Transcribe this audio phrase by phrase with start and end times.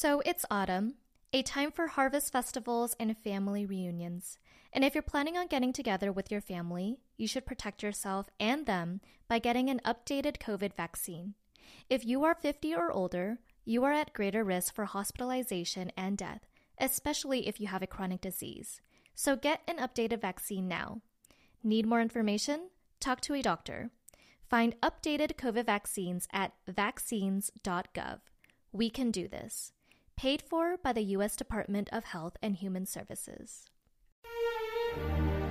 [0.00, 0.94] So it's autumn,
[1.32, 4.38] a time for harvest festivals and family reunions.
[4.72, 8.64] And if you're planning on getting together with your family, you should protect yourself and
[8.64, 11.34] them by getting an updated COVID vaccine.
[11.90, 16.46] If you are 50 or older, you are at greater risk for hospitalization and death,
[16.78, 18.80] especially if you have a chronic disease.
[19.16, 21.00] So get an updated vaccine now.
[21.64, 22.68] Need more information?
[23.00, 23.90] Talk to a doctor.
[24.48, 28.20] Find updated COVID vaccines at vaccines.gov.
[28.70, 29.72] We can do this.
[30.18, 31.36] Paid for by the U.S.
[31.36, 33.66] Department of Health and Human Services.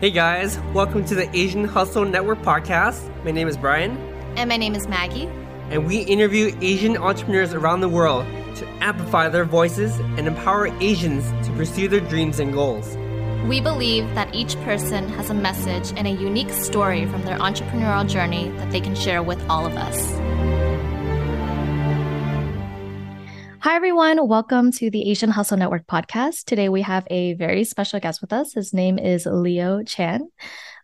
[0.01, 3.07] Hey guys, welcome to the Asian Hustle Network podcast.
[3.23, 3.95] My name is Brian.
[4.35, 5.27] And my name is Maggie.
[5.69, 8.25] And we interview Asian entrepreneurs around the world
[8.57, 12.97] to amplify their voices and empower Asians to pursue their dreams and goals.
[13.47, 18.05] We believe that each person has a message and a unique story from their entrepreneurial
[18.05, 20.26] journey that they can share with all of us.
[23.61, 24.27] Hi, everyone.
[24.27, 26.45] Welcome to the Asian Hustle Network podcast.
[26.45, 28.53] Today, we have a very special guest with us.
[28.53, 30.29] His name is Leo Chan.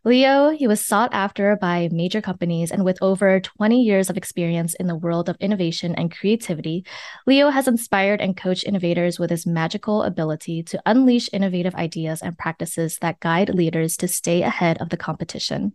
[0.03, 4.73] Leo, he was sought after by major companies, and with over 20 years of experience
[4.73, 6.83] in the world of innovation and creativity,
[7.27, 12.38] Leo has inspired and coached innovators with his magical ability to unleash innovative ideas and
[12.38, 15.73] practices that guide leaders to stay ahead of the competition.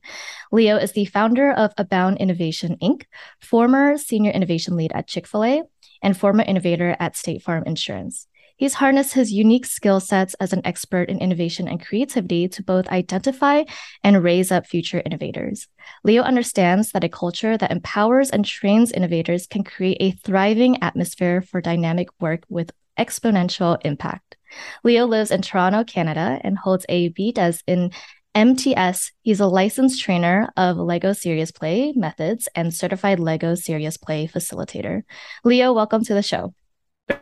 [0.50, 3.04] Leo is the founder of Abound Innovation Inc.,
[3.40, 5.62] former senior innovation lead at Chick fil A,
[6.02, 8.26] and former innovator at State Farm Insurance.
[8.58, 12.88] He's harnessed his unique skill sets as an expert in innovation and creativity to both
[12.88, 13.62] identify
[14.02, 15.68] and raise up future innovators.
[16.02, 21.40] Leo understands that a culture that empowers and trains innovators can create a thriving atmosphere
[21.40, 24.36] for dynamic work with exponential impact.
[24.82, 27.92] Leo lives in Toronto, Canada, and holds a BDes in
[28.34, 34.28] MTS, he's a licensed trainer of Lego Serious Play methods and certified Lego Serious Play
[34.28, 35.02] facilitator.
[35.44, 36.54] Leo, welcome to the show.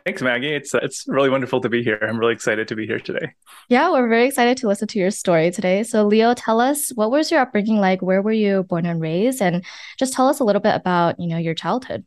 [0.05, 0.53] Thanks, Maggie.
[0.53, 1.97] It's uh, it's really wonderful to be here.
[2.01, 3.31] I'm really excited to be here today.
[3.69, 5.83] Yeah, we're very excited to listen to your story today.
[5.83, 8.01] So, Leo, tell us what was your upbringing like?
[8.01, 9.41] Where were you born and raised?
[9.41, 9.63] And
[9.97, 12.05] just tell us a little bit about you know your childhood.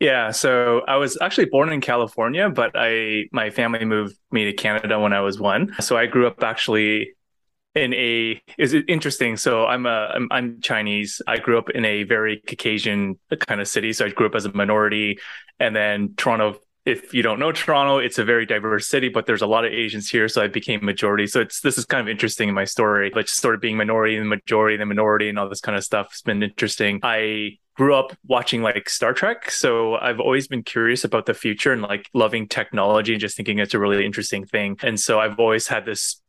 [0.00, 4.52] Yeah, so I was actually born in California, but I my family moved me to
[4.52, 5.74] Canada when I was one.
[5.80, 7.14] So I grew up actually
[7.74, 11.84] in a is it interesting so i'm a I'm, I'm chinese i grew up in
[11.84, 15.18] a very caucasian kind of city so i grew up as a minority
[15.60, 16.58] and then toronto
[16.88, 19.72] if you don't know Toronto, it's a very diverse city, but there's a lot of
[19.72, 21.26] Asians here, so I became majority.
[21.26, 24.16] So it's this is kind of interesting in my story, like sort of being minority
[24.16, 26.08] and majority and the minority and all this kind of stuff.
[26.12, 27.00] It's been interesting.
[27.02, 31.72] I grew up watching like Star Trek, so I've always been curious about the future
[31.72, 34.78] and like loving technology and just thinking it's a really interesting thing.
[34.82, 36.22] And so I've always had this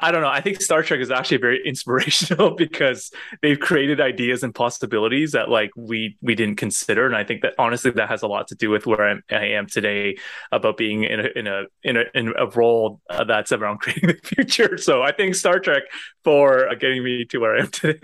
[0.00, 0.28] I don't know.
[0.28, 3.10] I think Star Trek is actually very inspirational because
[3.42, 7.54] they've created ideas and possibilities that like we we didn't consider, and I think that
[7.58, 10.16] honestly that has a lot to do with where I'm, I am today
[10.52, 14.08] about being in a in a in a in a role uh, that's around creating
[14.08, 14.78] the future.
[14.78, 15.82] So I think Star Trek
[16.24, 18.00] for uh, getting me to where I am today.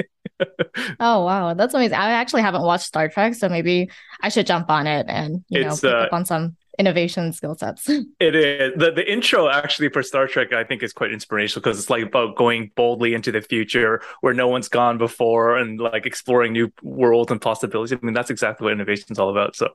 [1.01, 1.97] oh wow, that's amazing!
[1.97, 5.65] I actually haven't watched Star Trek, so maybe I should jump on it and you
[5.65, 7.89] know pick uh, up on some innovation skill sets.
[8.19, 11.79] It is the the intro actually for Star Trek I think is quite inspirational because
[11.79, 16.07] it's like about going boldly into the future where no one's gone before and like
[16.07, 17.99] exploring new worlds and possibilities.
[18.01, 19.55] I mean that's exactly what innovation is all about.
[19.55, 19.69] So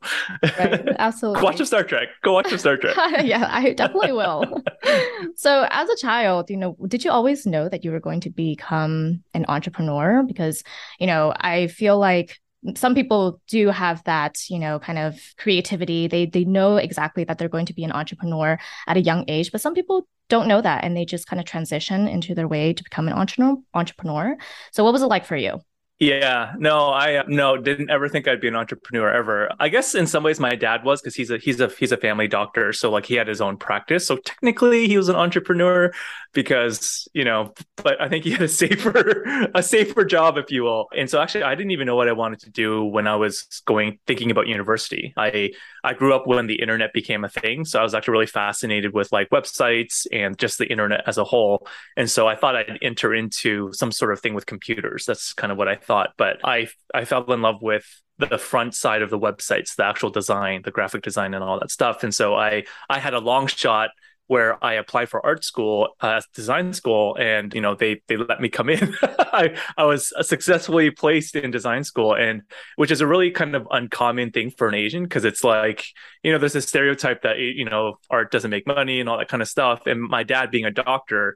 [0.57, 1.43] right, absolutely.
[1.43, 2.07] watch a Star Trek.
[2.23, 2.95] Go watch a Star Trek.
[3.23, 4.63] yeah, I definitely will.
[5.35, 8.29] so as a child, you know, did you always know that you were going to
[8.29, 10.23] become an entrepreneur?
[10.23, 10.63] Because,
[10.99, 12.39] you know, I feel like
[12.75, 16.07] some people do have that you know kind of creativity.
[16.07, 19.51] They they know exactly that they're going to be an entrepreneur at a young age
[19.51, 22.73] but some people don't know that and they just kind of transition into their way
[22.73, 24.37] to become an entrepreneur entrepreneur.
[24.71, 25.59] So what was it like for you
[26.01, 29.51] yeah, no, I uh, no didn't ever think I'd be an entrepreneur ever.
[29.59, 31.97] I guess in some ways my dad was because he's a he's a he's a
[31.97, 34.07] family doctor, so like he had his own practice.
[34.07, 35.93] So technically he was an entrepreneur
[36.33, 40.63] because you know, but I think he had a safer a safer job, if you
[40.63, 40.87] will.
[40.97, 43.61] And so actually, I didn't even know what I wanted to do when I was
[43.67, 45.13] going thinking about university.
[45.17, 45.51] I
[45.83, 48.95] I grew up when the internet became a thing, so I was actually really fascinated
[48.95, 51.67] with like websites and just the internet as a whole.
[51.95, 55.05] And so I thought I'd enter into some sort of thing with computers.
[55.05, 57.85] That's kind of what I thought thought, but I I fell in love with
[58.17, 61.69] the front side of the websites, the actual design, the graphic design, and all that
[61.69, 62.03] stuff.
[62.03, 63.89] And so I I had a long shot
[64.27, 68.39] where I applied for art school, uh, design school, and you know they they let
[68.39, 68.95] me come in.
[69.03, 72.43] I I was successfully placed in design school, and
[72.77, 75.83] which is a really kind of uncommon thing for an Asian because it's like
[76.23, 79.27] you know there's a stereotype that you know art doesn't make money and all that
[79.27, 79.87] kind of stuff.
[79.87, 81.35] And my dad being a doctor,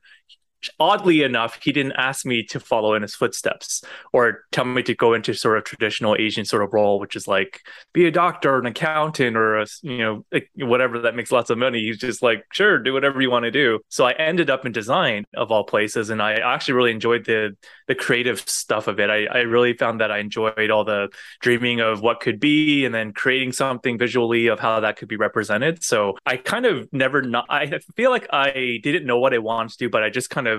[0.79, 3.83] oddly enough, he didn't ask me to follow in his footsteps
[4.13, 7.27] or tell me to go into sort of traditional Asian sort of role, which is
[7.27, 7.61] like
[7.93, 10.25] be a doctor, an accountant, or a, you know
[10.55, 11.79] whatever that makes lots of money.
[11.79, 13.79] He's just like, sure, do whatever you want to do.
[13.89, 17.55] So I ended up in design of all places, and I actually really enjoyed the
[17.87, 19.09] the creative stuff of it.
[19.09, 21.09] I, I really found that I enjoyed all the
[21.41, 25.17] dreaming of what could be, and then creating something visually of how that could be
[25.17, 25.83] represented.
[25.83, 27.45] So I kind of never not.
[27.49, 30.47] I feel like I didn't know what I wanted to do, but I just kind
[30.47, 30.54] of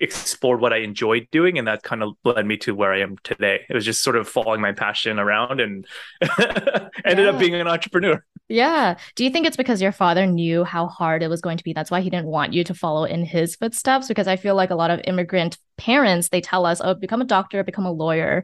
[0.00, 3.16] explored what I enjoyed doing, and that kind of led me to where I am
[3.22, 3.60] today.
[3.68, 5.86] It was just sort of following my passion around, and
[7.04, 7.30] ended yeah.
[7.30, 8.24] up being an entrepreneur.
[8.48, 8.96] Yeah.
[9.16, 11.72] Do you think it's because your father knew how hard it was going to be?
[11.72, 14.08] That's why he didn't want you to follow in his footsteps.
[14.08, 17.26] Because I feel like a lot of immigrant parents, they tell us, "Oh, become a
[17.26, 18.42] doctor, become a lawyer."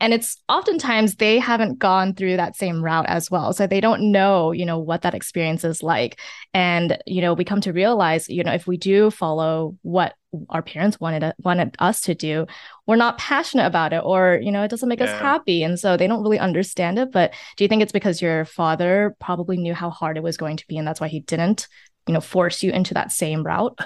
[0.00, 3.52] And it's oftentimes they haven't gone through that same route as well.
[3.52, 6.18] So they don't know you know what that experience is like.
[6.54, 10.14] And you know we come to realize you know if we do follow what
[10.48, 12.46] our parents wanted wanted us to do
[12.86, 15.06] we're not passionate about it or you know it doesn't make yeah.
[15.06, 15.62] us happy.
[15.62, 17.12] And so they don't really understand it.
[17.12, 20.56] But do you think it's because your father probably knew how hard it was going
[20.56, 21.68] to be and that's why he didn't
[22.06, 23.78] you know force you into that same route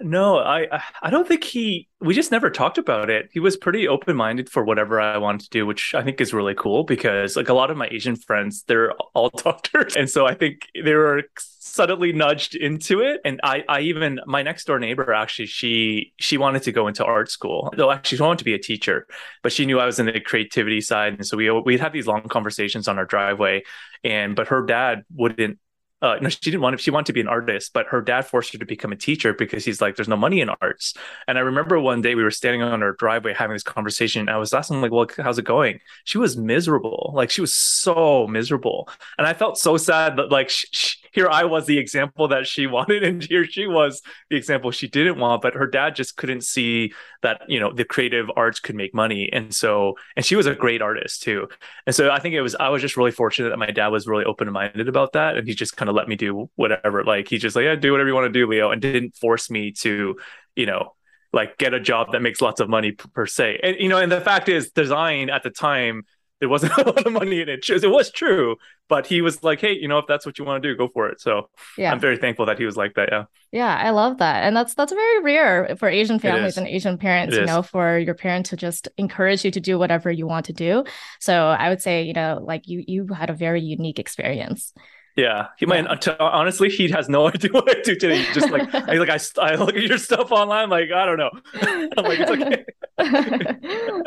[0.00, 1.88] no, I I don't think he.
[2.00, 3.30] We just never talked about it.
[3.32, 6.34] He was pretty open minded for whatever I wanted to do, which I think is
[6.34, 10.26] really cool because like a lot of my Asian friends, they're all doctors, and so
[10.26, 13.20] I think they were suddenly nudged into it.
[13.24, 17.04] And I I even my next door neighbor actually she she wanted to go into
[17.04, 17.72] art school.
[17.76, 19.06] Though actually she wanted to be a teacher,
[19.42, 22.06] but she knew I was in the creativity side, and so we we'd have these
[22.06, 23.62] long conversations on our driveway.
[24.04, 25.58] And but her dad wouldn't
[26.02, 28.26] uh, no, she didn't want to, she wanted to be an artist, but her dad
[28.26, 30.94] forced her to become a teacher because he's like, there's no money in arts.
[31.26, 34.20] And I remember one day we were standing on our driveway having this conversation.
[34.20, 35.80] And I was asking, like, well, how's it going?
[36.04, 37.12] She was miserable.
[37.14, 38.88] Like, she was so miserable.
[39.16, 42.46] And I felt so sad that, like, sh- sh- here I was the example that
[42.46, 45.40] she wanted, and here she was the example she didn't want.
[45.40, 46.92] But her dad just couldn't see
[47.22, 49.30] that, you know, the creative arts could make money.
[49.32, 51.48] And so, and she was a great artist too.
[51.86, 54.06] And so I think it was, I was just really fortunate that my dad was
[54.06, 55.38] really open minded about that.
[55.38, 57.02] And he just kind of let me do whatever.
[57.02, 59.50] Like he just like, yeah, do whatever you want to do, Leo, and didn't force
[59.50, 60.16] me to,
[60.54, 60.92] you know,
[61.32, 63.60] like get a job that makes lots of money per se.
[63.62, 66.04] And you know, and the fact is, design at the time
[66.40, 67.68] there wasn't a lot of money in it.
[67.68, 68.56] It was true,
[68.88, 70.88] but he was like, "Hey, you know, if that's what you want to do, go
[70.88, 71.48] for it." So
[71.78, 73.08] yeah, I'm very thankful that he was like that.
[73.10, 76.98] Yeah, yeah, I love that, and that's that's very rare for Asian families and Asian
[76.98, 77.34] parents.
[77.34, 77.48] It you is.
[77.48, 80.84] know, for your parent to just encourage you to do whatever you want to do.
[81.20, 84.72] So I would say, you know, like you you had a very unique experience.
[85.16, 85.86] Yeah, he might.
[86.20, 88.18] honestly, he has no idea what I do today.
[88.18, 90.68] He's just like, I like, I, I look at your stuff online.
[90.68, 91.30] Like, I don't know.
[91.96, 92.64] I'm like, it's okay.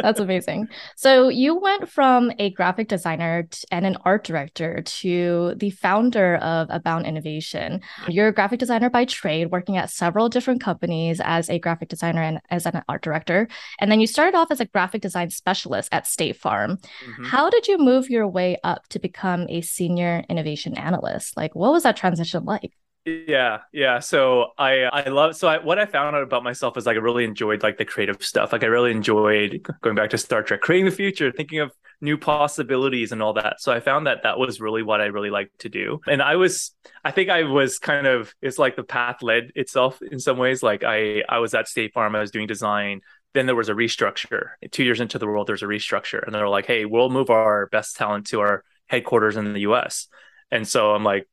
[0.01, 0.67] That's amazing.
[0.95, 6.67] So you went from a graphic designer and an art director to the founder of
[6.69, 7.81] Abound Innovation.
[8.07, 12.21] You're a graphic designer by trade, working at several different companies as a graphic designer
[12.21, 13.47] and as an art director.
[13.79, 16.77] And then you started off as a graphic design specialist at State Farm.
[16.77, 17.23] Mm-hmm.
[17.25, 20.98] How did you move your way up to become a senior innovation analyst?
[21.35, 22.73] Like, what was that transition like?
[23.05, 23.99] Yeah, yeah.
[23.99, 26.99] So I I love so I, what I found out about myself is like I
[26.99, 28.51] really enjoyed like the creative stuff.
[28.51, 32.17] Like I really enjoyed going back to Star Trek, creating the future, thinking of new
[32.17, 33.61] possibilities and all that.
[33.61, 36.01] So I found that that was really what I really liked to do.
[36.07, 36.71] And I was
[37.03, 40.61] I think I was kind of it's like the path led itself in some ways.
[40.61, 43.01] Like I I was at State Farm, I was doing design.
[43.33, 44.49] Then there was a restructure.
[44.71, 47.67] Two years into the world, there's a restructure, and they're like, "Hey, we'll move our
[47.67, 50.07] best talent to our headquarters in the U.S."
[50.51, 51.27] And so I'm like,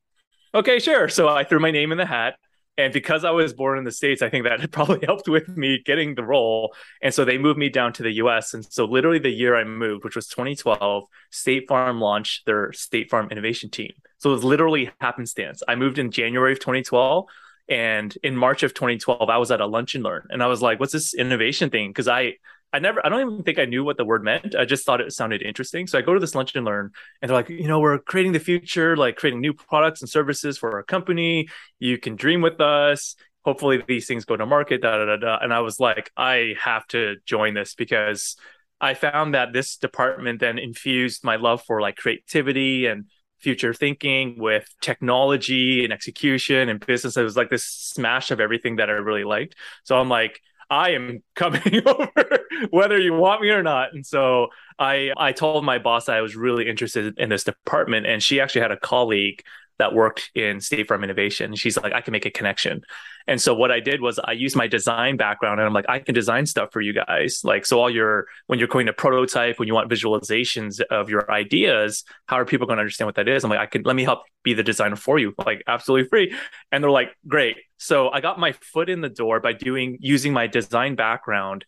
[0.55, 1.09] okay, sure.
[1.09, 2.37] So I threw my name in the hat.
[2.79, 5.81] And because I was born in the States, I think that probably helped with me
[5.85, 6.75] getting the role.
[7.03, 8.53] And so they moved me down to the US.
[8.53, 13.11] And so, literally, the year I moved, which was 2012, State Farm launched their State
[13.11, 13.93] Farm Innovation Team.
[14.19, 15.63] So it was literally happenstance.
[15.67, 17.27] I moved in January of 2012.
[17.69, 20.29] And in March of 2012, I was at a lunch and learn.
[20.31, 21.91] And I was like, what's this innovation thing?
[21.91, 22.35] Because I,
[22.73, 24.55] I never, I don't even think I knew what the word meant.
[24.55, 25.87] I just thought it sounded interesting.
[25.87, 26.91] So I go to this lunch and learn,
[27.23, 30.59] and they're like, you know, we're creating the future, like creating new products and services
[30.59, 31.49] for our company.
[31.79, 33.17] You can dream with us.
[33.45, 34.83] Hopefully, these things go to market.
[34.83, 35.39] Da da da da.
[35.41, 38.37] And I was like, I have to join this because
[38.81, 43.07] I found that this department then infused my love for like creativity and
[43.39, 47.17] future thinking with technology and execution and business.
[47.17, 49.55] It was like this smash of everything that I really liked.
[49.85, 53.95] So I'm like, I am coming over whether you want me or not.
[53.95, 58.23] And so I I told my boss I was really interested in this department and
[58.23, 59.43] she actually had a colleague
[59.79, 61.55] that worked in State Farm Innovation.
[61.55, 62.83] She's like, I can make a connection.
[63.27, 65.99] And so what I did was I used my design background and I'm like, I
[65.99, 67.41] can design stuff for you guys.
[67.45, 71.31] Like, so all your, when you're going to prototype, when you want visualizations of your
[71.31, 73.45] ideas, how are people going to understand what that is?
[73.45, 76.35] I'm like, I can, let me help be the designer for you, like absolutely free.
[76.71, 77.57] And they're like, great.
[77.79, 81.65] So I got my foot in the door by doing, using my design background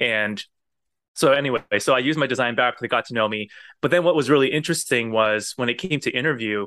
[0.00, 0.42] and
[1.14, 2.78] so anyway, so I used my design background.
[2.80, 3.48] They got to know me.
[3.80, 6.66] But then what was really interesting was when it came to interview,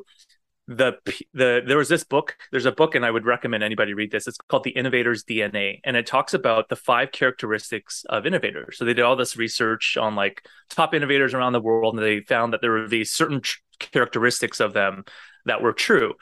[0.68, 0.94] the
[1.34, 4.28] the there was this book there's a book and i would recommend anybody read this
[4.28, 8.84] it's called the innovators dna and it talks about the five characteristics of innovators so
[8.84, 12.52] they did all this research on like top innovators around the world and they found
[12.52, 13.42] that there were these certain
[13.78, 15.04] characteristics of them
[15.46, 16.16] that were true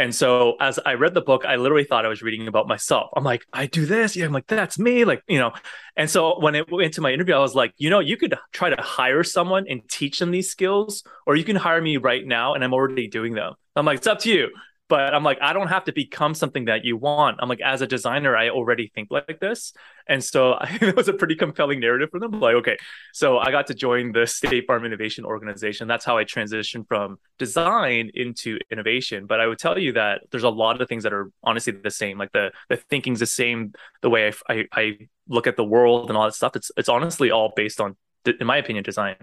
[0.00, 3.10] and so as I read the book, I literally thought I was reading about myself.
[3.16, 4.14] I'm like, I do this.
[4.14, 5.04] Yeah, I'm like, that's me.
[5.04, 5.52] Like, you know.
[5.96, 8.38] And so when it went into my interview, I was like, you know, you could
[8.52, 12.24] try to hire someone and teach them these skills, or you can hire me right
[12.24, 13.54] now and I'm already doing them.
[13.78, 14.50] I'm like, it's up to you
[14.88, 17.38] but I'm like, I don't have to become something that you want.
[17.40, 19.74] I'm like, as a designer, I already think like this.
[20.08, 22.32] And so I, it was a pretty compelling narrative for them.
[22.40, 22.78] Like, okay,
[23.12, 25.88] so I got to join the State Farm Innovation Organization.
[25.88, 29.26] That's how I transitioned from design into innovation.
[29.26, 31.90] But I would tell you that there's a lot of things that are honestly the
[31.90, 32.18] same.
[32.18, 36.08] Like the the thinking's the same, the way I, I, I look at the world
[36.08, 36.56] and all that stuff.
[36.56, 39.16] It's it's honestly all based on, in my opinion, design.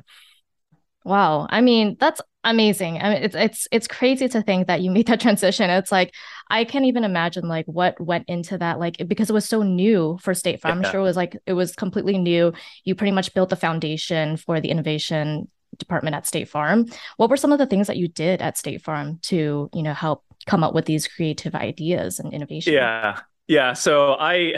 [1.06, 1.46] Wow.
[1.52, 2.98] I mean, that's amazing.
[2.98, 5.70] I mean, it's it's it's crazy to think that you made that transition.
[5.70, 6.14] It's like
[6.50, 10.18] I can't even imagine like what went into that, like because it was so new
[10.22, 10.82] for State Farm.
[10.82, 10.88] Yeah.
[10.88, 12.54] I'm sure it was like it was completely new.
[12.84, 15.48] You pretty much built the foundation for the innovation
[15.78, 16.88] department at State Farm.
[17.18, 19.94] What were some of the things that you did at State Farm to, you know,
[19.94, 22.74] help come up with these creative ideas and innovation?
[22.74, 23.20] Yeah.
[23.48, 23.74] Yeah.
[23.74, 24.56] So I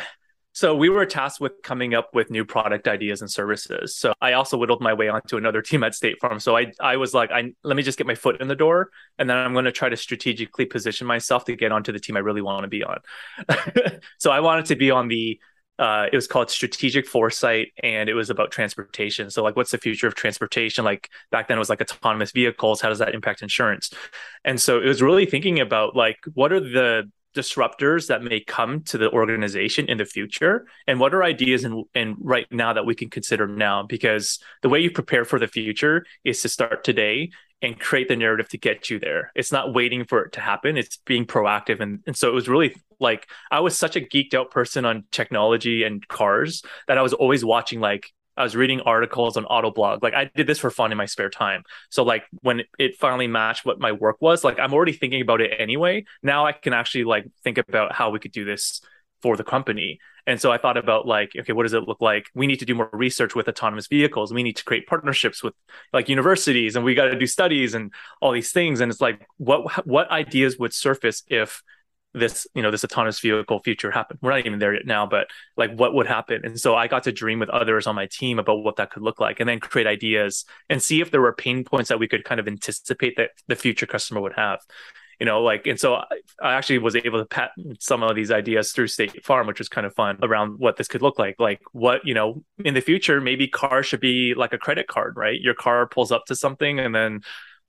[0.58, 3.96] so we were tasked with coming up with new product ideas and services.
[3.96, 6.40] So I also whittled my way onto another team at State Farm.
[6.40, 8.90] So I I was like, I let me just get my foot in the door,
[9.20, 12.18] and then I'm going to try to strategically position myself to get onto the team
[12.18, 12.98] I really want to be on.
[14.18, 15.40] so I wanted to be on the
[15.78, 19.78] uh, it was called strategic foresight and it was about transportation so like what's the
[19.78, 23.44] future of transportation like back then it was like autonomous vehicles how does that impact
[23.44, 23.94] insurance
[24.44, 28.82] and so it was really thinking about like what are the disruptors that may come
[28.84, 30.66] to the organization in the future?
[30.88, 33.84] And what are ideas and and right now that we can consider now?
[33.84, 38.16] Because the way you prepare for the future is to start today and create the
[38.16, 39.32] narrative to get you there.
[39.34, 40.78] It's not waiting for it to happen.
[40.78, 41.80] It's being proactive.
[41.80, 45.04] And, and so it was really like i was such a geeked out person on
[45.12, 50.04] technology and cars that i was always watching like I was reading articles on Autoblog.
[50.04, 51.64] Like I did this for fun in my spare time.
[51.90, 55.42] So like when it finally matched what my work was, like I'm already thinking about
[55.42, 56.06] it anyway.
[56.22, 58.82] Now I can actually like think about how we could do this
[59.22, 60.00] for the company.
[60.28, 62.28] And so I thought about like, okay, what does it look like?
[62.36, 64.34] We need to do more research with autonomous vehicles.
[64.34, 65.54] We need to create partnerships with
[65.94, 68.82] like universities and we got to do studies and all these things.
[68.82, 71.64] And it's like, what what ideas would surface if
[72.20, 75.28] this you know this autonomous vehicle future happen we're not even there yet now but
[75.56, 76.42] like what would happen?
[76.44, 79.04] And so i got to dream with others on my team about what that could
[79.04, 82.08] look like and then create ideas and see if there were pain points that we
[82.08, 84.60] could kind of anticipate that the future customer would have
[85.20, 86.06] you know like and so i,
[86.42, 89.70] I actually was able to patent some of these ideas through state farm which was
[89.70, 91.36] kind of fun around what this could look like.
[91.40, 95.16] Like what you know in the future maybe cars should be like a credit card
[95.16, 95.40] right?
[95.40, 97.22] Your car pulls up to something and then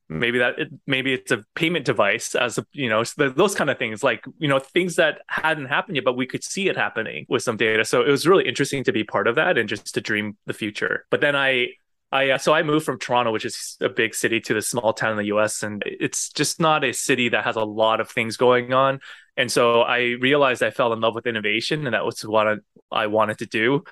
[0.09, 3.79] maybe that it, maybe it's a payment device as a you know those kind of
[3.79, 7.27] things like you know things that hadn't happened yet but we could see it happening
[7.29, 9.95] with some data so it was really interesting to be part of that and just
[9.95, 11.69] to dream the future but then i
[12.11, 14.93] I uh, so I moved from Toronto, which is a big city, to the small
[14.93, 18.11] town in the U.S., and it's just not a city that has a lot of
[18.11, 19.01] things going on.
[19.37, 22.61] And so I realized I fell in love with innovation, and that was what
[22.91, 23.85] I wanted to do.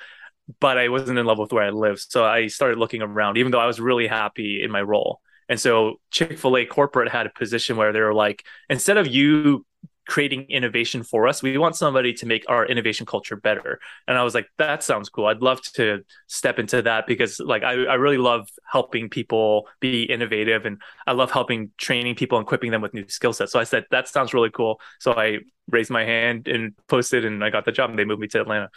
[0.61, 3.52] But I wasn't in love with where I lived, so I started looking around, even
[3.52, 5.20] though I was really happy in my role.
[5.49, 9.07] And so Chick fil A corporate had a position where they were like, instead of
[9.07, 9.65] you
[10.07, 13.81] creating innovation for us, we want somebody to make our innovation culture better.
[14.07, 15.26] And I was like, that sounds cool.
[15.26, 20.05] I'd love to step into that because like I, I really love helping people be
[20.05, 23.53] innovative and I love helping training people and equipping them with new skill sets.
[23.53, 24.81] So I said, that sounds really cool.
[25.00, 25.38] So I
[25.69, 28.41] raised my hand and posted and I got the job and they moved me to
[28.41, 28.71] Atlanta.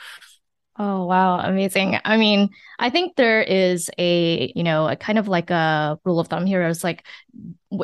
[0.81, 1.39] Oh, wow.
[1.39, 1.99] Amazing.
[2.05, 6.21] I mean, I think there is a, you know, a kind of like a rule
[6.21, 6.61] of thumb here.
[6.63, 7.05] It's like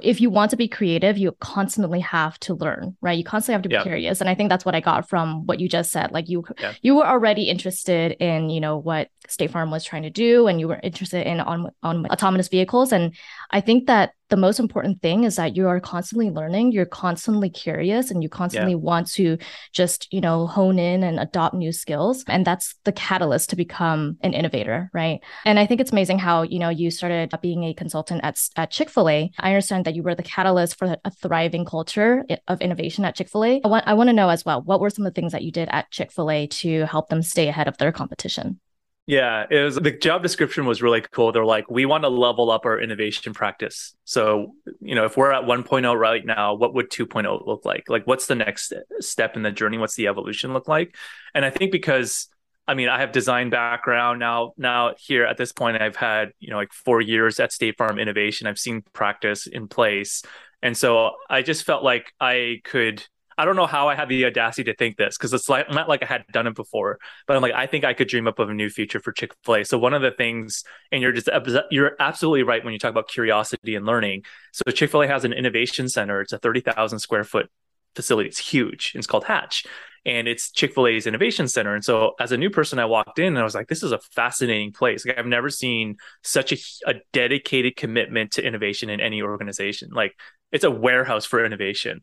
[0.01, 3.17] if you want to be creative, you constantly have to learn, right?
[3.17, 3.83] You constantly have to be yeah.
[3.83, 4.19] curious.
[4.19, 6.11] And I think that's what I got from what you just said.
[6.11, 6.73] Like you yeah.
[6.81, 10.59] you were already interested in, you know, what State Farm was trying to do and
[10.59, 12.91] you were interested in on on autonomous vehicles.
[12.91, 13.15] And
[13.51, 17.49] I think that the most important thing is that you are constantly learning, you're constantly
[17.49, 18.77] curious and you constantly yeah.
[18.77, 19.37] want to
[19.71, 22.23] just, you know, hone in and adopt new skills.
[22.27, 25.19] And that's the catalyst to become an innovator, right?
[25.45, 28.71] And I think it's amazing how, you know, you started being a consultant at at
[28.71, 29.31] Chick-fil-A.
[29.39, 33.29] I understand that you were the catalyst for a thriving culture of innovation at Chick
[33.29, 33.61] fil A.
[33.63, 35.43] I want, I want to know as well what were some of the things that
[35.43, 38.59] you did at Chick fil A to help them stay ahead of their competition?
[39.07, 41.31] Yeah, it was the job description was really cool.
[41.31, 43.93] They're like, we want to level up our innovation practice.
[44.03, 47.87] So, you know, if we're at 1.0 right now, what would 2.0 look like?
[47.87, 49.77] Like, what's the next step in the journey?
[49.77, 50.95] What's the evolution look like?
[51.35, 52.29] And I think because
[52.67, 54.53] I mean, I have design background now.
[54.57, 57.99] Now here at this point, I've had you know like four years at State Farm
[57.99, 58.47] Innovation.
[58.47, 60.23] I've seen practice in place,
[60.61, 63.05] and so I just felt like I could.
[63.37, 65.89] I don't know how I had the audacity to think this because it's like not
[65.89, 68.39] like I had done it before, but I'm like I think I could dream up
[68.39, 69.65] of a new future for Chick Fil A.
[69.65, 71.29] So one of the things, and you're just
[71.69, 74.23] you're absolutely right when you talk about curiosity and learning.
[74.53, 76.21] So Chick Fil A has an innovation center.
[76.21, 77.49] It's a thirty thousand square foot
[77.93, 78.29] facility.
[78.29, 78.93] It's huge.
[78.95, 79.65] It's called Hatch
[80.05, 81.73] and it's Chick-fil-A's innovation center.
[81.73, 83.91] And so as a new person, I walked in and I was like, this is
[83.91, 85.05] a fascinating place.
[85.05, 89.89] Like I've never seen such a, a dedicated commitment to innovation in any organization.
[89.91, 90.13] Like
[90.51, 92.01] it's a warehouse for innovation.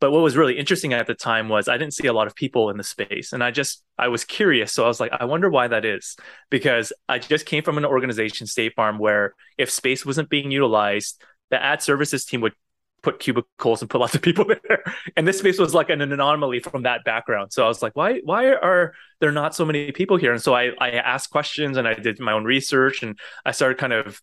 [0.00, 2.34] But what was really interesting at the time was I didn't see a lot of
[2.34, 3.34] people in the space.
[3.34, 4.72] And I just, I was curious.
[4.72, 6.16] So I was like, I wonder why that is.
[6.50, 11.20] Because I just came from an organization, State Farm, where if space wasn't being utilized,
[11.50, 12.54] the ad services team would
[13.02, 14.82] put cubicles and put lots of people there.
[15.16, 17.52] And this space was like an, anomaly from that background.
[17.52, 20.32] So I was like, why why are there not so many people here?
[20.32, 23.78] And so I I asked questions and I did my own research and I started
[23.78, 24.20] kind of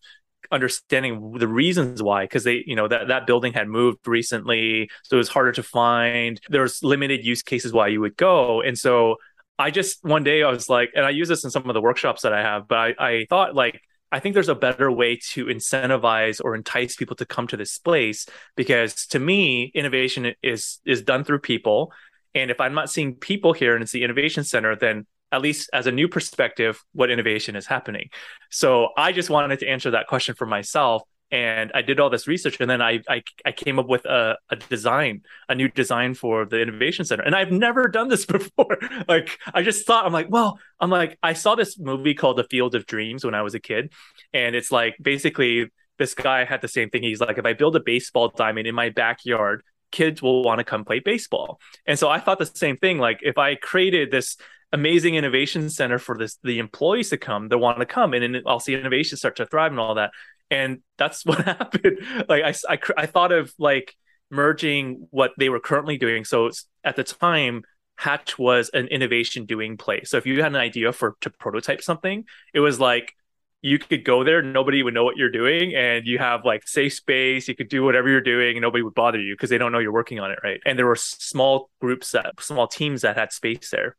[0.50, 5.16] understanding the reasons why because they you know that that building had moved recently so
[5.16, 9.16] it was harder to find there's limited use cases why you would go and so
[9.58, 11.80] i just one day i was like and i use this in some of the
[11.80, 15.16] workshops that i have but i, I thought like I think there's a better way
[15.32, 20.80] to incentivize or entice people to come to this place because to me, innovation is
[20.84, 21.92] is done through people.
[22.34, 25.68] And if I'm not seeing people here and it's the innovation center, then at least
[25.72, 28.08] as a new perspective, what innovation is happening.
[28.50, 32.26] So I just wanted to answer that question for myself and I did all this
[32.26, 36.14] research, and then I I, I came up with a, a design, a new design
[36.14, 38.78] for the innovation center, and I've never done this before.
[39.08, 42.44] like I just thought, I'm like, well, I'm like, I saw this movie called The
[42.44, 43.92] Field of Dreams when I was a kid,
[44.32, 47.02] and it's like basically this guy had the same thing.
[47.02, 50.64] He's like, if I build a baseball diamond in my backyard, kids will want to
[50.64, 51.60] come play baseball.
[51.86, 52.98] And so I thought the same thing.
[52.98, 54.36] Like if I created this
[54.72, 58.42] amazing innovation center for this the employees to come they want to come and then
[58.46, 60.10] i'll see innovation start to thrive and all that
[60.50, 61.98] and that's what happened.
[62.28, 63.94] Like I, I, I thought of like
[64.30, 66.24] merging what they were currently doing.
[66.24, 66.50] So
[66.84, 67.62] at the time
[67.98, 71.82] hatch was an innovation doing place so if you had an idea for to prototype
[71.82, 73.12] something it was like
[73.60, 76.94] you could go there nobody would know what you're doing and you have like safe
[76.94, 79.72] space you could do whatever you're doing and nobody would bother you because they don't
[79.72, 80.60] know you're working on it right?
[80.64, 83.96] And there were small groups that small teams that had space there.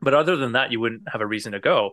[0.00, 1.92] But other than that you wouldn't have a reason to go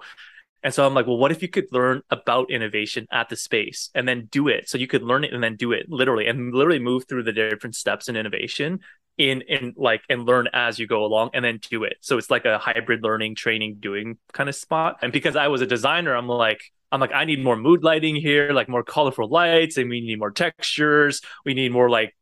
[0.63, 3.89] and so I'm like, well, what if you could learn about innovation at the space
[3.95, 4.69] and then do it?
[4.69, 7.32] So you could learn it and then do it literally and literally move through the
[7.32, 8.80] different steps in innovation
[9.17, 11.98] in in like and learn as you go along and then do it.
[12.02, 15.00] So it's like a hybrid learning, training, doing kind of spot.
[15.02, 18.15] And because I was a designer, I'm like, I'm like, I need more mood lighting
[18.15, 21.22] here, like more colorful lights, and we need more textures.
[21.45, 22.15] We need more like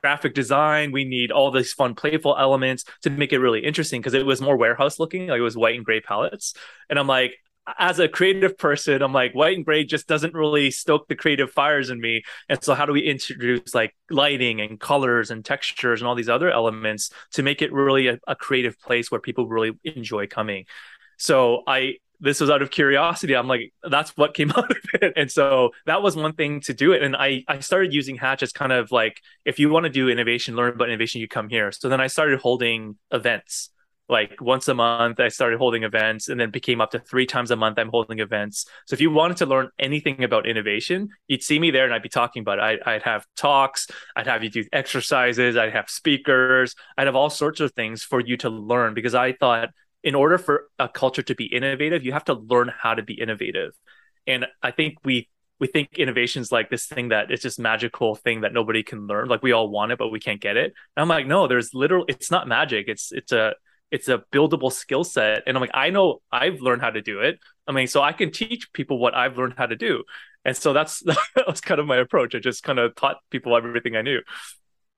[0.00, 0.92] graphic design.
[0.92, 4.40] We need all these fun, playful elements to make it really interesting because it was
[4.40, 6.54] more warehouse looking, like it was white and gray palettes.
[6.88, 7.34] And I'm like,
[7.78, 11.50] as a creative person, I'm like white and gray just doesn't really stoke the creative
[11.50, 12.22] fires in me.
[12.48, 16.28] And so how do we introduce like lighting and colors and textures and all these
[16.28, 20.66] other elements to make it really a, a creative place where people really enjoy coming?
[21.16, 23.34] So I this was out of curiosity.
[23.34, 25.12] I'm like, that's what came out of it.
[25.16, 27.02] And so that was one thing to do it.
[27.02, 30.08] And I, I started using Hatch as kind of like, if you want to do
[30.08, 31.70] innovation, learn about innovation, you come here.
[31.72, 33.70] So then I started holding events
[34.08, 37.50] like once a month i started holding events and then became up to three times
[37.50, 38.66] a month i'm holding events.
[38.86, 42.02] So if you wanted to learn anything about innovation you'd see me there and i'd
[42.02, 42.82] be talking about it.
[42.84, 43.86] I, would have talks
[44.16, 48.20] i'd have you do exercises i'd have speakers i'd have all sorts of things for
[48.20, 49.70] you to learn because i thought
[50.04, 53.14] in order for a culture to be innovative you have to learn how to be
[53.14, 53.72] innovative.
[54.26, 55.28] And i think we
[55.60, 59.06] we think innovation is like this thing that it's just magical thing that nobody can
[59.06, 59.28] learn.
[59.28, 60.74] Like we all want it but we can't get it.
[60.96, 62.86] And i'm like no there's literal it's not magic.
[62.88, 63.54] It's it's a
[63.94, 65.44] it's a buildable skill set.
[65.46, 67.38] And i'm like i know i've learned how to do it.
[67.68, 70.02] I mean so i can teach people what i've learned how to do.
[70.44, 71.00] And so that's
[71.36, 72.34] that was kind of my approach.
[72.34, 74.20] I just kind of taught people everything i knew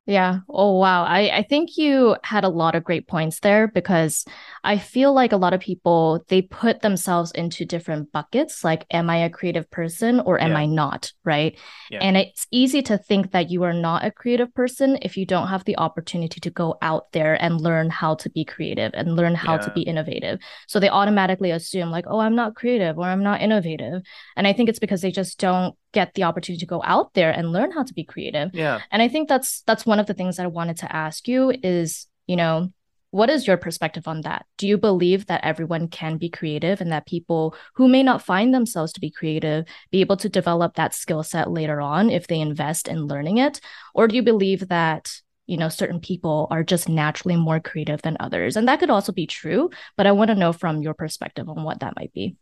[0.07, 0.38] yeah.
[0.49, 1.05] Oh, wow.
[1.05, 4.25] I, I think you had a lot of great points there because
[4.62, 8.62] I feel like a lot of people, they put themselves into different buckets.
[8.62, 10.59] Like, am I a creative person or am yeah.
[10.59, 11.12] I not?
[11.25, 11.59] Right.
[11.90, 11.99] Yeah.
[12.03, 15.49] And it's easy to think that you are not a creative person if you don't
[15.49, 19.35] have the opportunity to go out there and learn how to be creative and learn
[19.35, 19.62] how yeah.
[19.62, 20.38] to be innovative.
[20.69, 24.03] So they automatically assume, like, oh, I'm not creative or I'm not innovative.
[24.37, 27.30] And I think it's because they just don't get the opportunity to go out there
[27.30, 28.50] and learn how to be creative.
[28.52, 28.80] Yeah.
[28.90, 31.54] And I think that's that's one of the things that I wanted to ask you
[31.62, 32.70] is, you know,
[33.12, 34.44] what is your perspective on that?
[34.59, 38.52] Do you believe that everyone can be creative and that people who may not find
[38.52, 42.40] themselves to be creative be able to develop that skill set later on if they
[42.40, 43.59] invest in learning it?
[43.94, 45.11] Or do you believe that
[45.46, 49.12] you know certain people are just naturally more creative than others and that could also
[49.12, 52.35] be true but i want to know from your perspective on what that might be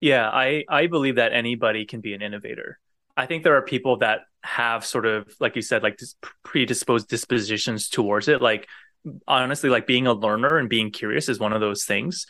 [0.00, 2.78] yeah i i believe that anybody can be an innovator.
[3.18, 5.98] I think there are people that have sort of like you said like
[6.44, 8.40] predisposed dispositions towards it.
[8.40, 8.68] Like
[9.26, 12.26] honestly like being a learner and being curious is one of those things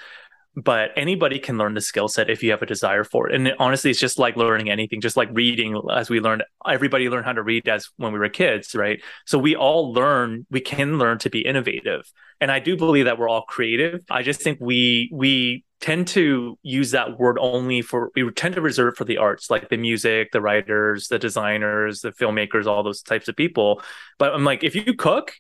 [0.57, 3.35] but anybody can learn the skill set if you have a desire for it.
[3.35, 7.27] And honestly it's just like learning anything just like reading as we learned everybody learned
[7.27, 9.01] how to read as when we were kids right?
[9.27, 12.11] So we all learn we can learn to be innovative.
[12.41, 14.01] And i do believe that we're all creative.
[14.11, 18.61] I just think we we tend to use that word only for we tend to
[18.61, 23.03] reserve for the arts like the music the writers the designers the filmmakers all those
[23.03, 23.81] types of people
[24.19, 25.33] but i'm like if you cook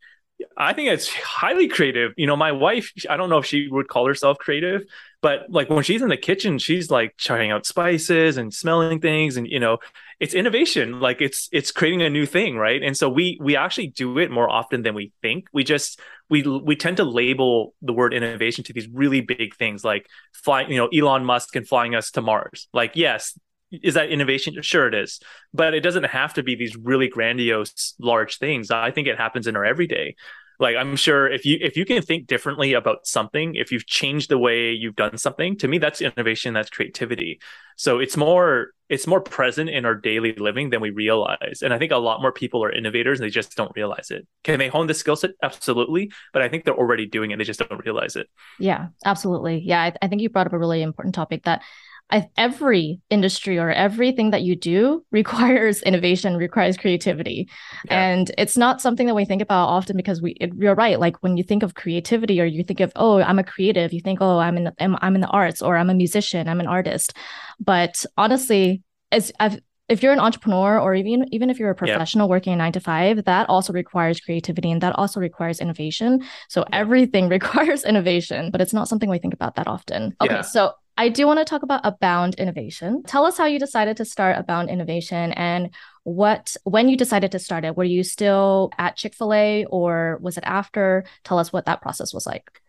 [0.57, 2.13] I think it's highly creative.
[2.17, 4.83] You know, my wife, I don't know if she would call herself creative,
[5.21, 9.37] but like when she's in the kitchen, she's like trying out spices and smelling things
[9.37, 9.79] and you know,
[10.21, 11.01] it's innovation.
[11.01, 12.83] Like it's it's creating a new thing, right?
[12.83, 15.47] And so we we actually do it more often than we think.
[15.53, 19.85] We just we we tend to label the word innovation to these really big things
[19.85, 22.69] like flying, you know, Elon Musk and flying us to Mars.
[22.73, 23.39] Like yes,
[23.71, 24.61] is that innovation?
[24.63, 25.21] Sure, it is,
[25.53, 28.71] but it doesn't have to be these really grandiose, large things.
[28.71, 30.17] I think it happens in our everyday.
[30.59, 34.29] Like I'm sure if you if you can think differently about something, if you've changed
[34.29, 37.41] the way you've done something, to me that's innovation, that's creativity.
[37.77, 41.63] So it's more it's more present in our daily living than we realize.
[41.63, 44.27] And I think a lot more people are innovators and they just don't realize it.
[44.45, 45.33] Can they hone the skill set?
[45.43, 46.11] Absolutely.
[46.33, 47.39] But I think they're already doing it.
[47.39, 48.29] They just don't realize it.
[48.59, 49.63] Yeah, absolutely.
[49.65, 51.63] Yeah, I, I think you brought up a really important topic that
[52.11, 57.49] I, every industry or everything that you do requires innovation, requires creativity.
[57.85, 58.01] Yeah.
[58.01, 60.99] And it's not something that we think about often because we, it, you're right.
[60.99, 64.01] Like when you think of creativity or you think of, oh, I'm a creative, you
[64.01, 66.67] think, oh, I'm in, I'm, I'm in the arts or I'm a musician, I'm an
[66.67, 67.15] artist.
[67.61, 72.27] But honestly, as I've, if you're an entrepreneur or even even if you're a professional
[72.27, 72.31] yep.
[72.31, 76.23] working a nine to five, that also requires creativity and that also requires innovation.
[76.49, 80.15] So everything requires innovation, but it's not something we think about that often.
[80.21, 80.41] Okay, yeah.
[80.43, 83.05] so I do want to talk about Abound Innovation.
[83.05, 85.71] Tell us how you decided to start Abound Innovation and
[86.03, 87.77] what when you decided to start it.
[87.77, 91.05] Were you still at Chick-fil-A or was it after?
[91.23, 92.61] Tell us what that process was like.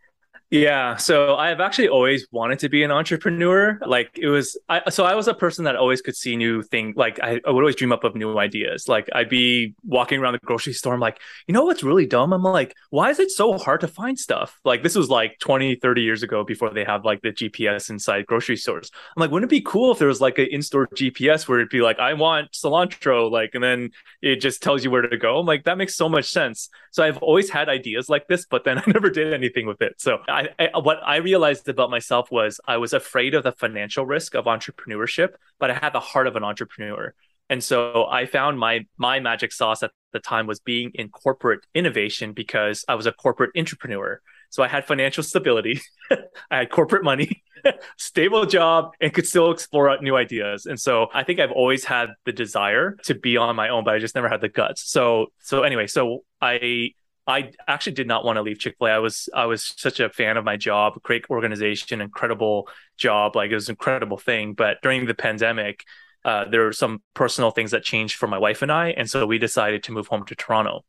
[0.51, 3.77] Yeah, so I've actually always wanted to be an entrepreneur.
[3.85, 6.95] Like it was, I, so I was a person that always could see new things.
[6.97, 8.87] Like I, I, would always dream up of new ideas.
[8.87, 10.95] Like I'd be walking around the grocery store.
[10.95, 12.33] I'm like, you know what's really dumb?
[12.33, 14.59] I'm like, why is it so hard to find stuff?
[14.65, 18.25] Like this was like 20, 30 years ago before they have like the GPS inside
[18.25, 18.89] grocery stores.
[19.15, 21.69] I'm like, wouldn't it be cool if there was like an in-store GPS where it'd
[21.69, 23.91] be like, I want cilantro, like, and then
[24.23, 25.37] it just tells you where to go.
[25.37, 26.69] I'm like, that makes so much sense.
[26.89, 29.93] So I've always had ideas like this, but then I never did anything with it.
[30.01, 34.05] So I, I, what I realized about myself was I was afraid of the financial
[34.05, 37.13] risk of entrepreneurship, but I had the heart of an entrepreneur.
[37.49, 41.61] And so I found my my magic sauce at the time was being in corporate
[41.73, 44.21] innovation because I was a corporate entrepreneur.
[44.51, 45.81] So I had financial stability,
[46.51, 47.43] I had corporate money,
[47.97, 50.65] stable job, and could still explore out new ideas.
[50.65, 53.95] And so I think I've always had the desire to be on my own, but
[53.95, 54.89] I just never had the guts.
[54.91, 56.91] So so anyway, so I
[57.29, 58.91] I actually did not want to leave Chick Fil A.
[58.91, 63.51] I was I was such a fan of my job, great organization, incredible job, like
[63.51, 64.53] it was an incredible thing.
[64.53, 65.85] But during the pandemic,
[66.25, 69.27] uh, there were some personal things that changed for my wife and I, and so
[69.27, 70.83] we decided to move home to Toronto.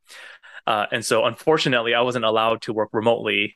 [0.67, 3.55] Uh, and so, unfortunately, I wasn't allowed to work remotely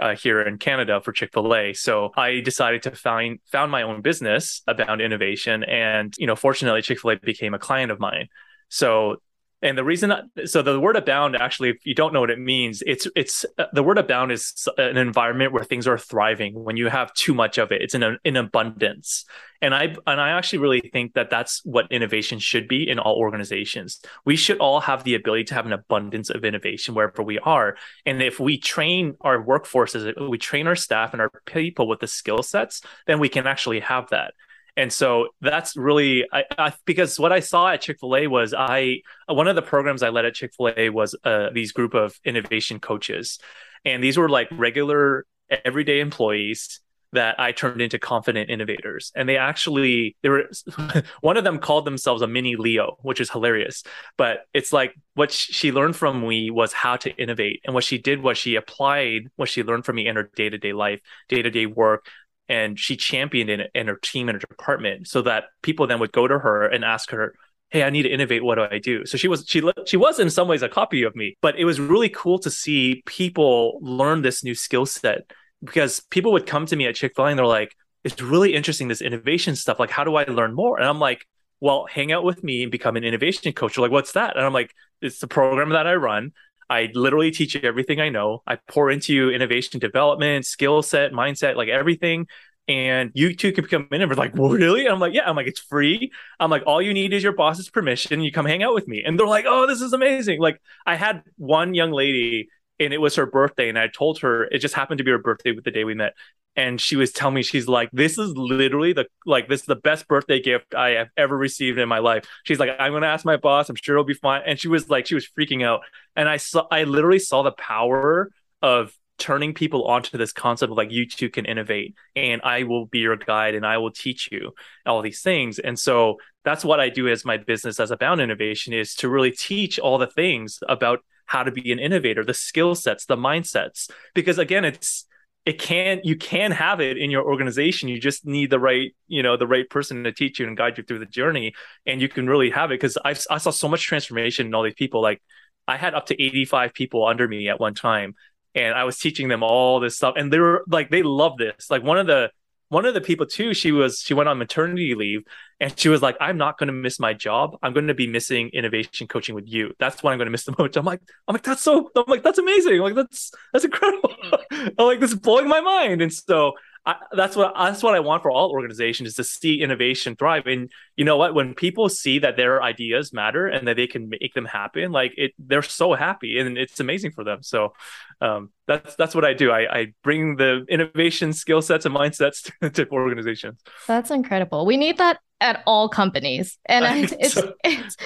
[0.00, 1.74] uh, here in Canada for Chick Fil A.
[1.74, 6.80] So I decided to find found my own business about innovation, and you know, fortunately,
[6.80, 8.28] Chick Fil A became a client of mine.
[8.70, 9.16] So
[9.64, 10.12] and the reason,
[10.44, 13.64] so the word abound, actually, if you don't know what it means, it's it's uh,
[13.72, 16.52] the word abound is an environment where things are thriving.
[16.52, 19.24] When you have too much of it, it's in in abundance.
[19.62, 23.16] And I and I actually really think that that's what innovation should be in all
[23.16, 24.02] organizations.
[24.26, 27.78] We should all have the ability to have an abundance of innovation wherever we are.
[28.04, 32.06] And if we train our workforces, we train our staff and our people with the
[32.06, 34.34] skill sets, then we can actually have that.
[34.76, 38.52] And so that's really I, I, because what I saw at Chick Fil A was
[38.52, 41.94] I one of the programs I led at Chick Fil A was uh, these group
[41.94, 43.38] of innovation coaches,
[43.84, 45.26] and these were like regular
[45.64, 46.80] everyday employees
[47.14, 49.12] that I turned into confident innovators.
[49.14, 50.50] And they actually they were
[51.20, 53.84] one of them called themselves a mini Leo, which is hilarious.
[54.18, 57.98] But it's like what she learned from me was how to innovate, and what she
[57.98, 61.00] did was she applied what she learned from me in her day to day life,
[61.28, 62.06] day to day work,
[62.48, 66.12] and she championed it in her team and her department so that people then would
[66.12, 67.34] go to her and ask her
[67.70, 68.44] hey i need to innovate.
[68.44, 69.06] What do i do?
[69.06, 71.64] So she was she she was in some ways a copy of me but it
[71.64, 75.30] was really cool to see people learn this new skill set
[75.62, 79.00] because people would come to me at chick-fil-a and they're like it's really interesting this
[79.00, 79.80] innovation stuff.
[79.80, 80.78] Like how do i learn more?
[80.78, 81.26] And i'm like
[81.60, 83.76] well hang out with me and become an innovation coach.
[83.76, 84.36] They're like what's that?
[84.36, 86.32] And i'm like it's the program that i run
[86.68, 88.42] I literally teach you everything I know.
[88.46, 92.26] I pour into you innovation development, skill set, mindset, like everything.
[92.66, 94.16] And you too can become innovative.
[94.16, 94.86] Like, well, really?
[94.86, 95.28] I'm like, yeah.
[95.28, 96.10] I'm like, it's free.
[96.40, 98.22] I'm like, all you need is your boss's permission.
[98.22, 99.02] You come hang out with me.
[99.04, 100.40] And they're like, oh, this is amazing.
[100.40, 102.48] Like, I had one young lady
[102.80, 105.18] and it was her birthday and i told her it just happened to be her
[105.18, 106.14] birthday with the day we met.
[106.56, 109.74] And she was telling me she's like this is literally the like this is the
[109.76, 112.24] best birthday gift i have ever received in my life.
[112.44, 113.68] She's like i'm gonna ask my boss.
[113.68, 114.42] I'm sure it'll be fine.
[114.46, 115.80] And she was like she was freaking out.
[116.14, 118.30] And i saw i literally saw the power
[118.62, 122.86] of turning people onto this concept of like you too can innovate and i will
[122.86, 124.52] be your guide and i will teach you
[124.86, 125.58] all these things.
[125.58, 129.32] And so that's what i do as my business as abound innovation is to really
[129.32, 131.00] teach all the things about
[131.34, 133.90] how to be an innovator, the skill sets, the mindsets.
[134.14, 135.04] Because again, it's
[135.44, 137.88] it can you can have it in your organization.
[137.88, 140.78] You just need the right, you know, the right person to teach you and guide
[140.78, 141.54] you through the journey.
[141.86, 144.62] And you can really have it because I I saw so much transformation in all
[144.62, 145.02] these people.
[145.02, 145.20] Like
[145.66, 148.14] I had up to 85 people under me at one time.
[148.54, 150.14] And I was teaching them all this stuff.
[150.16, 151.68] And they were like, they love this.
[151.68, 152.30] Like one of the
[152.74, 155.22] one of the people too she was she went on maternity leave
[155.60, 157.56] and she was like i'm not going to miss my job.
[157.62, 159.72] I'm going to be missing innovation coaching with you.
[159.78, 160.76] That's what i'm going to miss the most.
[160.76, 162.80] I'm like i'm like that's so i'm like that's amazing.
[162.80, 164.10] Like that's that's incredible.
[164.10, 164.68] Mm-hmm.
[164.78, 166.02] I'm like this is blowing my mind.
[166.02, 166.52] And so
[166.86, 170.46] I, that's what that's what I want for all organizations is to see innovation thrive.
[170.46, 171.34] And you know what?
[171.34, 175.14] When people see that their ideas matter and that they can make them happen, like
[175.16, 177.42] it, they're so happy and it's amazing for them.
[177.42, 177.72] So
[178.20, 179.50] um, that's that's what I do.
[179.50, 183.62] I, I bring the innovation skill sets and mindsets to, to organizations.
[183.86, 184.66] That's incredible.
[184.66, 187.96] We need that at all companies, and I, it's it's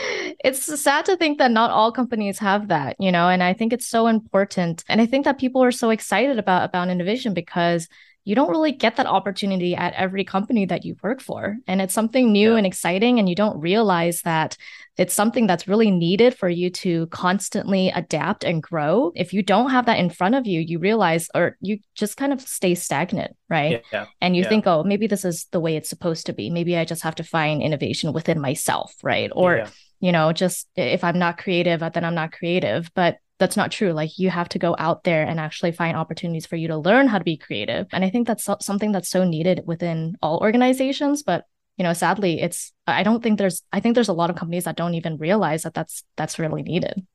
[0.44, 2.94] it's sad to think that not all companies have that.
[3.00, 4.84] You know, and I think it's so important.
[4.88, 7.88] And I think that people are so excited about about innovation because
[8.24, 11.56] you don't really get that opportunity at every company that you work for.
[11.66, 12.56] And it's something new yeah.
[12.58, 13.18] and exciting.
[13.18, 14.56] And you don't realize that
[14.98, 19.12] it's something that's really needed for you to constantly adapt and grow.
[19.14, 22.32] If you don't have that in front of you, you realize, or you just kind
[22.32, 23.82] of stay stagnant, right?
[23.92, 24.06] Yeah.
[24.20, 24.48] And you yeah.
[24.48, 26.50] think, oh, maybe this is the way it's supposed to be.
[26.50, 29.30] Maybe I just have to find innovation within myself, right?
[29.34, 29.68] Or,
[30.00, 32.90] you know, just if I'm not creative, then I'm not creative.
[32.94, 33.92] But that's not true.
[33.92, 37.06] Like you have to go out there and actually find opportunities for you to learn
[37.06, 37.86] how to be creative.
[37.92, 41.22] And I think that's something that's so needed within all organizations.
[41.22, 41.44] But
[41.76, 44.64] you know, sadly, it's I don't think there's I think there's a lot of companies
[44.64, 47.06] that don't even realize that that's that's really needed.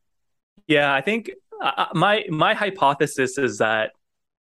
[0.68, 1.32] Yeah, I think
[1.62, 3.92] uh, uh my my hypothesis is that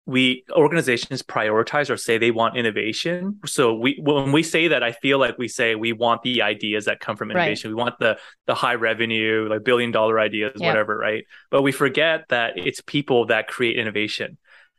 [0.05, 3.39] we organizations prioritize or say they want innovation.
[3.45, 6.85] So we when we say that i feel like we say we want the ideas
[6.85, 7.69] that come from innovation.
[7.69, 7.75] Right.
[7.75, 10.67] we want the the high revenue like billion dollar ideas yeah.
[10.67, 11.25] whatever right?
[11.51, 14.37] But we forget that it's people that create innovation.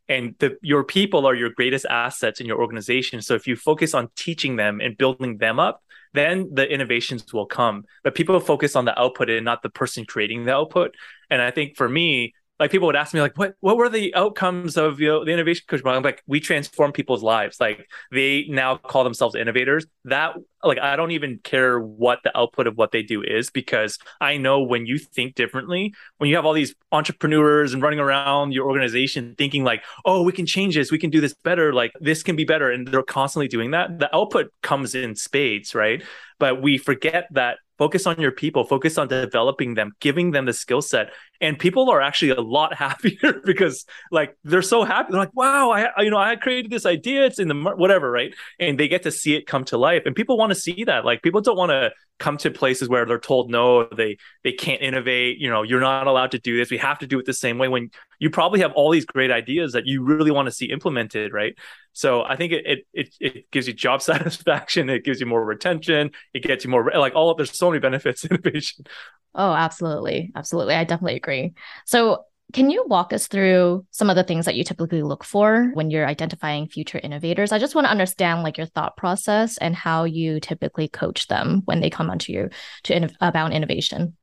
[0.08, 3.22] And the, your people are your greatest assets in your organization.
[3.22, 5.82] So if you focus on teaching them and building them up
[6.14, 7.84] then the innovations will come.
[8.04, 10.94] But people focus on the output and not the person creating the output.
[11.30, 14.14] And i think for me like people would ask me like what what were the
[14.14, 15.96] outcomes of you know the innovation coach program?
[15.96, 17.58] I'm like we transform people's lives.
[17.58, 19.84] Like they now call themselves innovators.
[20.04, 23.98] That like I don't even care what the output of what they do is because
[24.20, 28.52] I know when you think differently when you have all these entrepreneurs and running around
[28.52, 30.92] your organization thinking like oh we can change this.
[30.92, 31.72] We can do this better.
[31.72, 32.70] Like this can be better.
[32.70, 33.98] And they're constantly doing that.
[33.98, 36.00] The output comes in spades right?
[36.38, 40.52] But we forget that focus on your people focus on developing them giving them the
[40.52, 41.10] skill set
[41.42, 45.10] and people are actually a lot happier because like they're so happy.
[45.10, 47.26] They're like wow i you know i created this idea.
[47.26, 48.32] It's in the whatever right?
[48.58, 50.04] And they get to see it come to life.
[50.06, 51.04] And people want to see that.
[51.04, 54.80] Like people don't want to come to places where they're told no they they can't
[54.80, 55.38] innovate.
[55.38, 56.70] You know you're not allowed to do this.
[56.70, 59.32] We have to do it the same way when you probably have all these great
[59.32, 61.54] ideas that you really want to see implemented right?
[61.94, 64.88] So i think it it it, gives you job satisfaction.
[64.88, 66.12] It gives you more retention.
[66.32, 68.86] It gets you more like all of there's so many benefits innovation
[69.34, 71.52] oh absolutely absolutely i definitely agree
[71.86, 75.70] so can you walk us through some of the things that you typically look for
[75.72, 77.50] when you're identifying future innovators?
[77.50, 81.62] I just want to understand like your thought process and how you typically coach them
[81.64, 82.50] when they come onto you
[82.84, 84.16] to in- about innovation.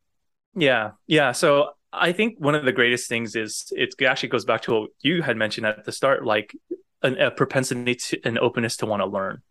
[0.56, 1.32] Yeah, yeah.
[1.32, 4.89] So I think one of the greatest things is it actually goes back to what
[5.00, 6.56] you had mentioned at the start, like
[7.02, 9.41] an, a propensity to an openness to want to learn,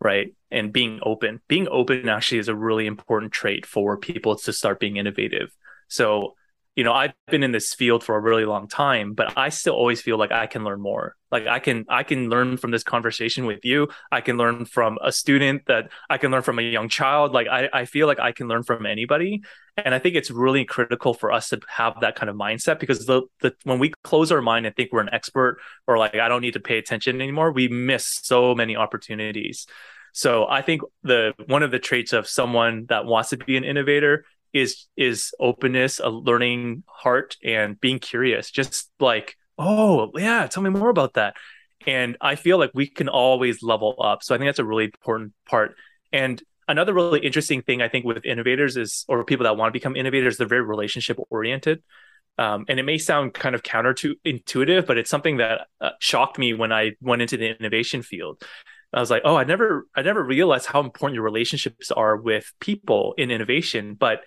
[0.00, 0.34] right?
[0.50, 1.40] And being open.
[1.48, 5.50] Being open actually is a really important trait for people to start being innovative.
[5.88, 6.34] So
[6.76, 9.74] you know i've been in this field for a really long time but i still
[9.74, 11.16] always feel like i can learn more.
[11.32, 13.88] Like i can i can learn from this conversation with you.
[14.12, 17.32] I can learn from a student that i can learn from a young child.
[17.32, 19.42] Like i, I feel like i can learn from anybody.
[19.76, 23.06] And i think it's really critical for us to have that kind of mindset because
[23.06, 26.28] the, the when we close our mind and think we're an expert or like i
[26.28, 29.66] don't need to pay attention anymore we miss so many opportunities.
[30.12, 33.64] So i think the one of the traits of someone that wants to be an
[33.64, 34.24] innovator
[34.56, 38.50] is is openness, a learning heart, and being curious.
[38.50, 41.36] Just like, oh yeah, tell me more about that.
[41.86, 44.22] And I feel like we can always level up.
[44.22, 45.76] So I think that's a really important part.
[46.12, 49.72] And another really interesting thing I think with innovators is, or people that want to
[49.72, 51.82] become innovators, they're very relationship oriented.
[52.38, 55.90] Um, and it may sound kind of counter to intuitive, but it's something that uh,
[56.00, 58.42] shocked me when I went into the innovation field.
[58.92, 62.52] I was like, oh, I never, I never realized how important your relationships are with
[62.60, 63.94] people in innovation.
[63.94, 64.20] But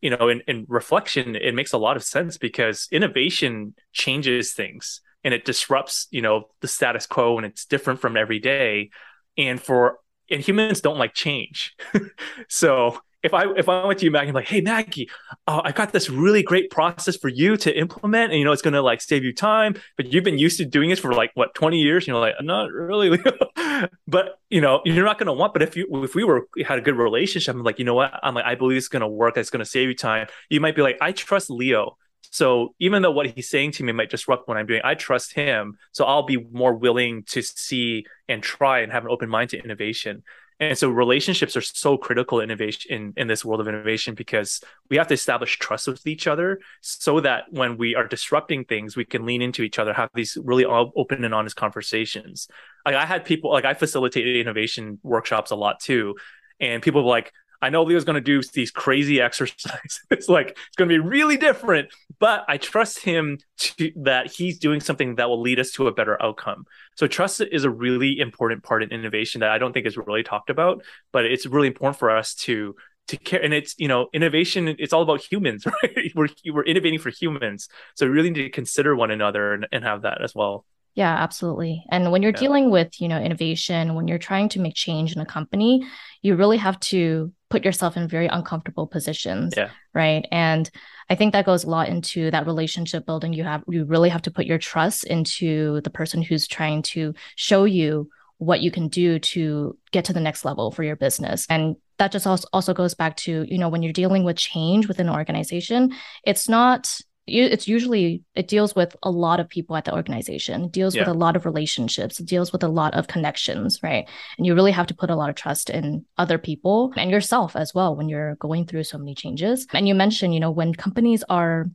[0.00, 5.00] you know, in, in reflection, it makes a lot of sense because innovation changes things
[5.24, 8.90] and it disrupts, you know, the status quo and it's different from every day.
[9.36, 9.98] And for
[10.30, 11.76] and humans don't like change.
[12.48, 15.08] so if I if I went to you, Maggie, I'm like, hey Maggie,
[15.46, 18.62] uh, I got this really great process for you to implement, and you know it's
[18.62, 21.54] gonna like save you time, but you've been used to doing this for like what
[21.54, 23.18] 20 years, you know, like not really,
[24.06, 25.52] but you know you're not gonna want.
[25.52, 28.12] But if you if we were had a good relationship, I'm like, you know what,
[28.22, 29.36] I'm like, I believe it's gonna work.
[29.36, 30.26] It's gonna save you time.
[30.50, 31.96] You might be like, I trust Leo.
[32.30, 35.34] So even though what he's saying to me might disrupt what I'm doing, I trust
[35.34, 35.76] him.
[35.92, 39.62] So I'll be more willing to see and try and have an open mind to
[39.62, 40.22] innovation.
[40.68, 44.60] And so relationships are so critical in innovation in, in this world of innovation because
[44.88, 48.96] we have to establish trust with each other so that when we are disrupting things,
[48.96, 52.46] we can lean into each other, have these really open and honest conversations.
[52.86, 56.14] Like I had people like I facilitated innovation workshops a lot too.
[56.60, 60.00] And people were like, I know Leo's going to do these crazy exercises.
[60.10, 61.88] it's like it's going to be really different,
[62.20, 65.92] but I trust him to that he's doing something that will lead us to a
[65.92, 66.66] better outcome.
[66.96, 70.22] So trust is a really important part in innovation that I don't think is really
[70.22, 72.74] talked about, but it's really important for us to
[73.08, 77.00] to care and it's you know innovation it's all about humans right we're we're innovating
[77.00, 80.36] for humans so we really need to consider one another and, and have that as
[80.36, 81.84] well yeah, absolutely.
[81.88, 82.40] And when you're yeah.
[82.40, 85.86] dealing with, you know, innovation, when you're trying to make change in a company,
[86.20, 89.54] you really have to put yourself in very uncomfortable positions.
[89.56, 89.70] Yeah.
[89.94, 90.26] Right.
[90.32, 90.70] And
[91.10, 93.34] I think that goes a lot into that relationship building.
[93.34, 97.12] You have you really have to put your trust into the person who's trying to
[97.36, 101.46] show you what you can do to get to the next level for your business.
[101.48, 105.08] And that just also, goes back to, you know, when you're dealing with change within
[105.08, 105.92] an organization,
[106.24, 110.72] it's not it's usually it deals with a lot of people at the organization it
[110.72, 111.02] deals yeah.
[111.02, 114.08] with a lot of relationships it deals with a lot of connections right?
[114.38, 117.56] And you really have to put a lot of trust in other people and yourself
[117.56, 119.66] as well when you're going through so many changes.
[119.72, 121.70] And you mentioned you know when companies are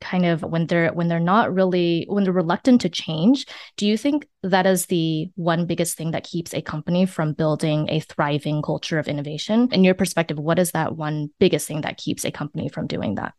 [0.00, 3.44] kind of when they're when they're not really when they're reluctant to change
[3.76, 7.86] do you think that is the one biggest thing that keeps a company from building
[7.90, 9.68] a thriving culture of innovation?
[9.72, 13.16] In your perspective what is that one biggest thing that keeps a company from doing
[13.16, 13.34] that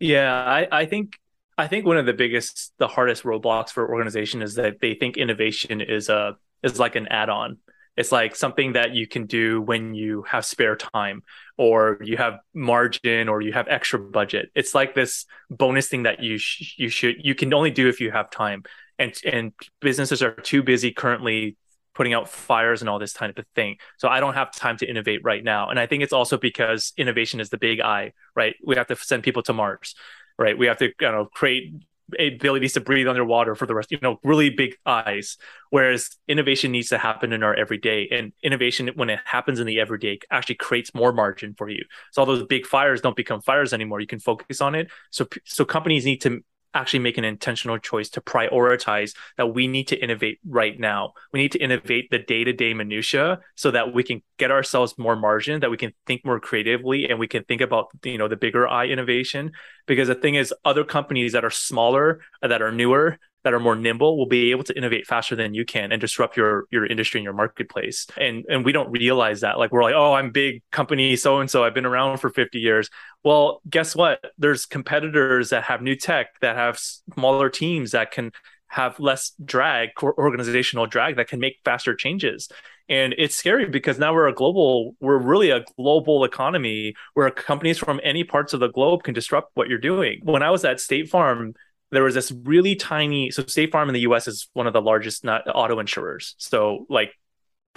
[0.00, 1.18] yeah, I, I think
[1.56, 5.16] I think one of the biggest, the hardest roadblocks for organization is that they think
[5.16, 7.58] innovation is a is like an add-on.
[7.96, 11.24] It's like something that you can do when you have spare time
[11.56, 14.50] or you have margin or you have extra budget.
[14.54, 18.00] It's like this bonus thing that you sh- you should you can only do if
[18.00, 18.62] you have time.
[19.00, 21.56] And and businesses are too busy currently
[21.98, 23.76] putting out fires and all this type of thing.
[23.96, 25.68] So I don't have time to innovate right now.
[25.68, 28.54] And I think it's also because innovation is the big I, right?
[28.64, 29.96] We have to send people to Mars,
[30.38, 30.56] right?
[30.56, 31.74] We have to, you know, create
[32.16, 35.38] abilities to breathe underwater for the rest, you know, really big eyes.
[35.70, 38.08] Whereas innovation needs to happen in our everyday.
[38.12, 41.84] And innovation, when it happens in the everyday, actually creates more margin for you.
[42.12, 43.98] So all those big fires don't become fires anymore.
[43.98, 44.88] You can focus on it.
[45.10, 49.88] So so companies need to actually make an intentional choice to prioritize that we need
[49.88, 51.12] to innovate right now.
[51.32, 55.60] We need to innovate the day-to-day minutia so that we can get ourselves more margin,
[55.60, 58.68] that we can think more creatively and we can think about you know the bigger
[58.68, 59.52] eye innovation.
[59.86, 63.74] Because the thing is, other companies that are smaller, that are newer, that are more
[63.74, 67.18] nimble will be able to innovate faster than you can and disrupt your your industry
[67.18, 68.06] and your marketplace.
[68.18, 69.58] And and we don't realize that.
[69.58, 71.64] Like we're like, oh, I'm big company so and so.
[71.64, 72.90] I've been around for 50 years.
[73.24, 74.22] Well, guess what?
[74.36, 78.32] There's competitors that have new tech that have smaller teams that can
[78.66, 82.50] have less drag, organizational drag that can make faster changes.
[82.90, 87.78] And it's scary because now we're a global, we're really a global economy where companies
[87.78, 90.20] from any parts of the globe can disrupt what you're doing.
[90.22, 91.54] When I was at State Farm,
[91.90, 94.82] there was this really tiny so state farm in the us is one of the
[94.82, 97.12] largest not auto insurers so like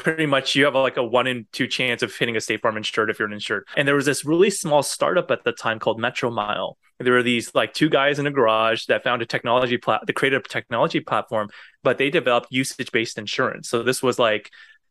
[0.01, 2.75] pretty much you have like a one in two chance of hitting a State Farm
[2.75, 3.67] insured if you're an insured.
[3.77, 7.53] And there was this really small startup at the time called Metromile There were these
[7.53, 11.49] like two guys in a garage that found a technology plat, the creative technology platform,
[11.83, 13.69] but they developed usage based insurance.
[13.69, 14.49] So this was like,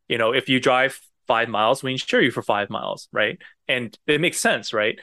[0.09, 3.39] you know, if you drive five miles, we insure you for five miles, right?
[3.67, 4.99] And it makes sense, right?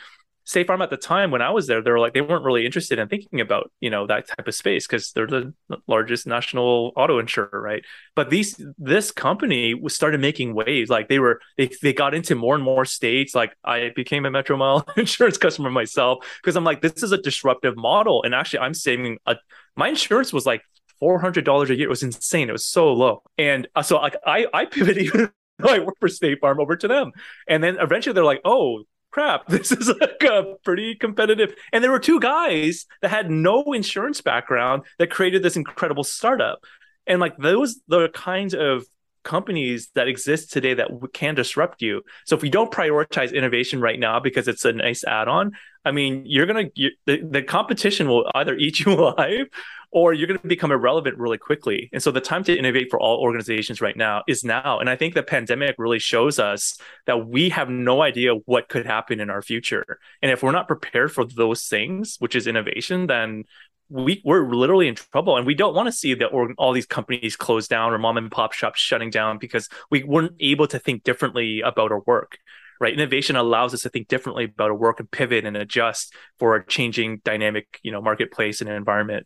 [0.48, 2.66] State Farm at the time when I was there, they were like they weren't really
[2.66, 5.54] interested in thinking about you know that type of space because they're the
[5.88, 7.84] largest national auto insurer, right?
[8.16, 10.90] But these this company was started making waves.
[10.90, 13.36] Like they were they they got into more and more states.
[13.36, 17.76] Like I became a Metromile insurance customer myself because I'm like this is a disruptive
[17.76, 19.36] model, and actually I'm saving a
[19.76, 20.62] my insurance was like
[20.98, 21.88] four hundred dollars a year.
[21.88, 22.48] It was insane.
[22.48, 25.30] It was so low, and uh, so like I I pivoted
[25.62, 27.12] I work for State Farm over to them,
[27.50, 31.54] and then eventually they're like, oh crap, this is like a pretty competitive.
[31.74, 36.60] And there were two guys that had no insurance background that created this incredible startup.
[37.06, 38.86] And like those, the kinds of
[39.24, 42.02] companies that exist today that can disrupt you.
[42.26, 45.52] So if we don't prioritize innovation right now because it's a nice add-on,
[45.84, 49.48] I mean, you're gonna you, the, the competition will either eat you alive
[49.92, 51.90] or you're going to become irrelevant really quickly.
[51.94, 54.80] And so the time to innovate for all organizations right now is now.
[54.80, 58.86] And I think the pandemic really shows us that we have no idea what could
[58.86, 60.00] happen in our future.
[60.22, 63.46] And if we're not prepared for those things, which is innovation, then
[63.90, 66.28] we we're literally in trouble and we don't want to see that
[66.58, 70.34] all these companies close down or mom and pop shops shutting down because we weren't
[70.40, 72.38] able to think differently about our work
[72.82, 76.56] right innovation allows us to think differently about our work and pivot and adjust for
[76.56, 79.26] a changing dynamic you know marketplace and environment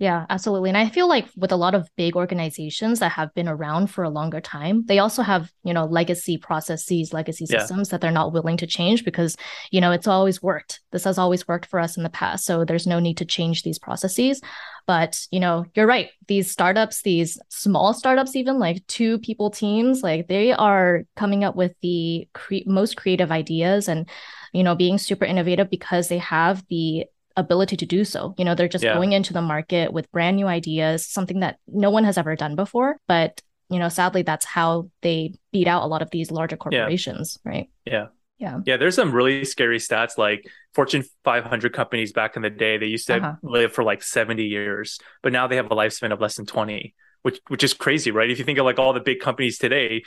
[0.00, 0.70] yeah, absolutely.
[0.70, 4.02] And I feel like with a lot of big organizations that have been around for
[4.02, 8.32] a longer time, they also have, you know, legacy processes, legacy systems that they're not
[8.32, 9.36] willing to change because,
[9.70, 10.80] you know, it's always worked.
[10.90, 12.46] This has always worked for us in the past.
[12.46, 14.40] So there's no need to change these processes.
[14.86, 16.08] But, you know, you're right.
[16.28, 21.56] These startups, these small startups, even like two people teams, like they are coming up
[21.56, 24.08] with the cre- most creative ideas and,
[24.54, 27.04] you know, being super innovative because they have the
[27.36, 28.34] ability to do so.
[28.38, 28.94] You know, they're just yeah.
[28.94, 32.56] going into the market with brand new ideas, something that no one has ever done
[32.56, 32.96] before.
[33.06, 37.38] But, you know, sadly, that's how they beat out a lot of these larger corporations,
[37.44, 37.50] yeah.
[37.50, 37.70] right?
[37.84, 38.06] Yeah.
[38.38, 38.60] Yeah.
[38.64, 38.76] Yeah.
[38.78, 43.06] There's some really scary stats like Fortune 500 companies back in the day, they used
[43.08, 43.34] to uh-huh.
[43.42, 46.94] live for like 70 years, but now they have a lifespan of less than 20
[47.22, 48.30] which which is crazy, right?
[48.30, 50.02] If you think of like all the big companies today,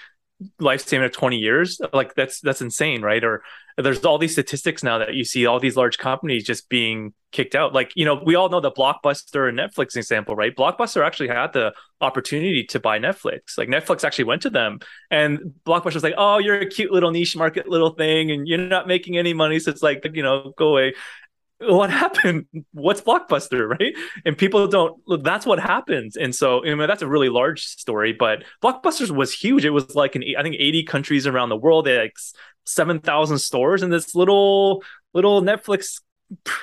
[0.61, 3.23] lifespan of 20 years like that's that's insane right?
[3.23, 3.43] Or
[3.77, 7.55] there's all these statistics now that you see all these large companies just being kicked
[7.55, 7.73] out.
[7.73, 10.55] Like you know we all know the blockbuster and netflix example right?
[10.55, 13.57] Blockbuster actually had the opportunity to buy netflix.
[13.57, 14.79] Like netflix actually went to them
[15.09, 18.59] and blockbuster was like oh you're a cute little niche market little thing and you're
[18.59, 20.93] not making any money so it's like you know go away
[21.67, 22.45] what happened?
[22.73, 23.93] What's Blockbuster, right?
[24.25, 25.23] And people don't look.
[25.23, 26.15] That's what happens.
[26.15, 29.65] And so, I mean, that's a really large story, but Blockbusters was huge.
[29.65, 31.85] It was like in I think eighty countries around the world.
[31.85, 32.17] They had like
[32.65, 34.83] seven thousand stores, and this little
[35.13, 36.01] little Netflix.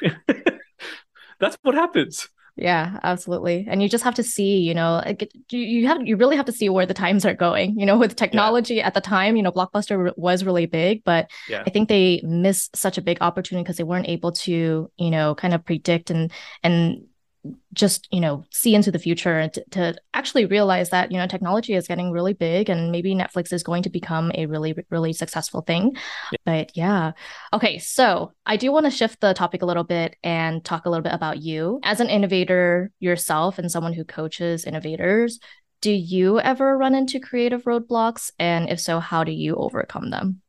[1.39, 2.29] that's what happens.
[2.61, 3.67] Yeah, absolutely.
[3.71, 5.03] And you just have to see, you know,
[5.49, 7.79] you have you really have to see where the times are going.
[7.81, 8.87] You know, with technology yeah.
[8.87, 11.63] at the time, you know, Blockbuster was really big, but yeah.
[11.67, 15.35] I think they missed such a big opportunity because they weren't able to, you know,
[15.35, 16.31] kind of predict and
[16.63, 17.07] and
[17.73, 21.27] just you know see into the future and to, to, actually realize that you know
[21.27, 25.13] technology is getting really big and maybe netflix is going to become a really really
[25.13, 25.93] successful thing
[26.33, 26.39] yeah.
[26.45, 27.13] but yeah
[27.53, 30.91] okay so i do want to shift the topic a little bit and talk a
[30.91, 35.39] little bit about you as an innovator yourself and someone who coaches innovators
[35.81, 40.43] do you ever run into creative roadblocks and if so how do you overcome them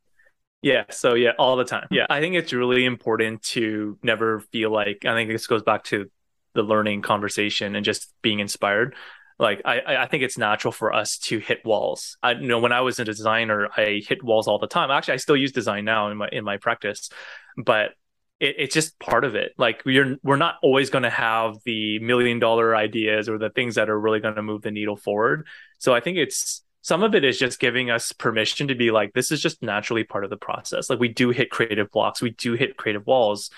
[0.64, 0.84] yeah.
[0.90, 1.88] So yeah, all the time.
[1.90, 2.06] Yeah.
[2.08, 6.08] I think it's really important to never feel like I think this goes back to
[6.54, 8.94] the learning conversation and just being inspired
[9.38, 12.16] like I, I think it's natural for us to hit walls.
[12.22, 14.90] I you know when I was a designer, I hit walls all the time.
[14.90, 17.10] Actually, I still use design now in my in my practice,
[17.56, 17.90] but
[18.38, 19.52] it, it's just part of it.
[19.58, 23.74] Like we're we're not always going to have the million dollar ideas or the things
[23.74, 25.46] that are really going to move the needle forward.
[25.78, 29.12] So I think it's some of it is just giving us permission to be like
[29.12, 30.88] this is just naturally part of the process.
[30.88, 33.50] Like we do hit creative blocks, we do hit creative walls,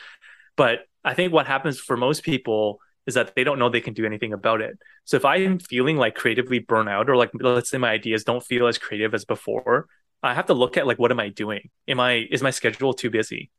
[0.56, 3.94] but I think what happens for most people is that they don't know they can
[3.94, 4.78] do anything about it.
[5.04, 8.66] So if I'm feeling like creatively burnout or like let's say my ideas don't feel
[8.66, 9.86] as creative as before,
[10.22, 11.70] I have to look at like what am I doing?
[11.86, 13.50] Am I is my schedule too busy?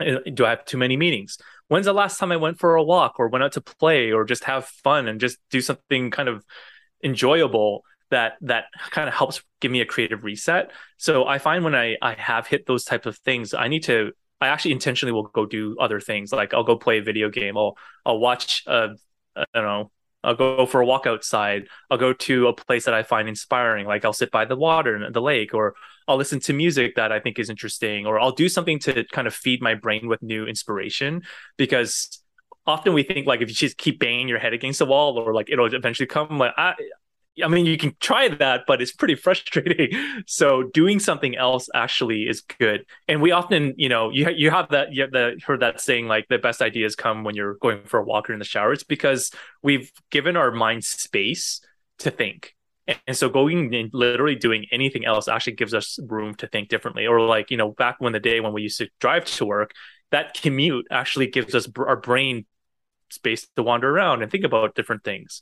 [0.00, 1.36] Uh, do I have too many meetings?
[1.68, 4.24] When's the last time I went for a walk or went out to play or
[4.24, 6.42] just have fun and just do something kind of
[7.04, 10.72] enjoyable that that kind of helps give me a creative reset.
[10.96, 14.12] So I find when I I have hit those types of things, I need to
[14.40, 16.32] I actually intentionally will go do other things.
[16.32, 17.56] Like I'll go play a video game.
[17.56, 18.90] I'll I'll watch a
[19.36, 19.90] I don't know
[20.22, 21.66] I'll go for a walk outside.
[21.90, 24.94] I'll go to a place that I find inspiring, like I'll sit by the water
[24.94, 25.74] and the lake, or
[26.06, 29.26] I'll listen to music that I think is interesting, or I'll do something to kind
[29.26, 31.22] of feed my brain with new inspiration.
[31.56, 32.22] Because
[32.66, 35.32] often we think like if you just keep banging your head against the wall, or
[35.32, 36.36] like it'll eventually come.
[36.38, 36.74] Like I,
[37.42, 39.90] I mean, you can try that, but it's pretty frustrating.
[40.26, 42.84] So doing something else actually is good.
[43.08, 46.26] And we often, you know, you you have that you have heard that saying like
[46.28, 48.72] the best ideas come when you're going for a walk or in the shower.
[48.72, 49.30] It's because
[49.62, 51.60] we've given our mind space
[52.00, 52.54] to think.
[53.06, 57.06] And so going and literally doing anything else actually gives us room to think differently.
[57.06, 59.72] Or like, you know, back when the day when we used to drive to work,
[60.10, 62.46] that commute actually gives us our brain
[63.10, 65.40] space to wander around and think about different things.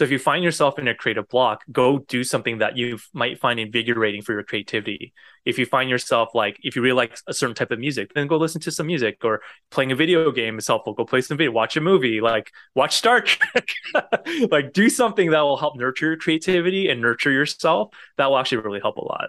[0.00, 3.38] So if you find yourself in a creative block, go do something that you might
[3.38, 5.12] find invigorating for your creativity.
[5.44, 8.26] If you find yourself like, if you really like a certain type of music, then
[8.26, 10.94] go listen to some music or playing a video game is helpful.
[10.94, 13.74] Go play some video, watch a movie, like watch Star Trek,
[14.50, 17.90] like do something that will help nurture your creativity and nurture yourself.
[18.16, 19.28] That will actually really help a lot.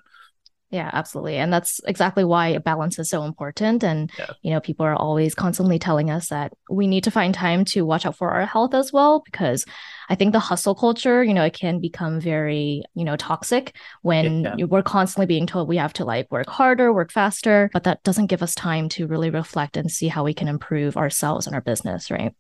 [0.71, 1.35] Yeah, absolutely.
[1.35, 3.83] And that's exactly why balance is so important.
[3.83, 4.27] And, yeah.
[4.41, 7.85] you know, people are always constantly telling us that we need to find time to
[7.85, 9.65] watch out for our health as well, because
[10.07, 14.43] I think the hustle culture, you know, it can become very, you know, toxic when
[14.43, 14.65] yeah.
[14.65, 18.27] we're constantly being told we have to like work harder, work faster, but that doesn't
[18.27, 21.61] give us time to really reflect and see how we can improve ourselves and our
[21.61, 22.33] business, right?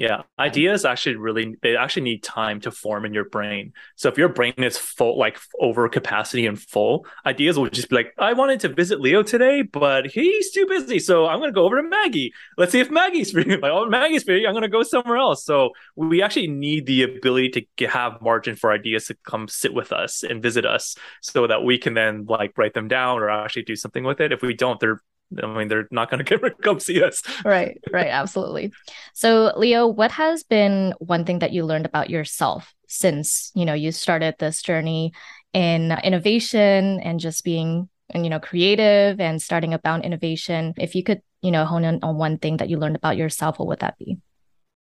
[0.00, 3.74] Yeah, ideas actually really they actually need time to form in your brain.
[3.96, 7.96] So if your brain is full, like over capacity and full, ideas will just be
[7.96, 11.66] like, I wanted to visit Leo today, but he's too busy, so I'm gonna go
[11.66, 12.32] over to Maggie.
[12.56, 13.44] Let's see if Maggie's free.
[13.44, 14.46] Like, oh, Maggie's free.
[14.46, 15.44] I'm gonna go somewhere else.
[15.44, 19.92] So we actually need the ability to have margin for ideas to come sit with
[19.92, 23.64] us and visit us, so that we can then like write them down or actually
[23.64, 24.32] do something with it.
[24.32, 25.02] If we don't, they're
[25.42, 27.22] I mean, they're not going to come see us.
[27.44, 28.72] right, right, absolutely.
[29.14, 33.74] So, Leo, what has been one thing that you learned about yourself since you know
[33.74, 35.12] you started this journey
[35.52, 40.74] in innovation and just being and you know creative and starting about innovation?
[40.76, 43.58] If you could, you know, hone in on one thing that you learned about yourself,
[43.58, 44.18] what would that be?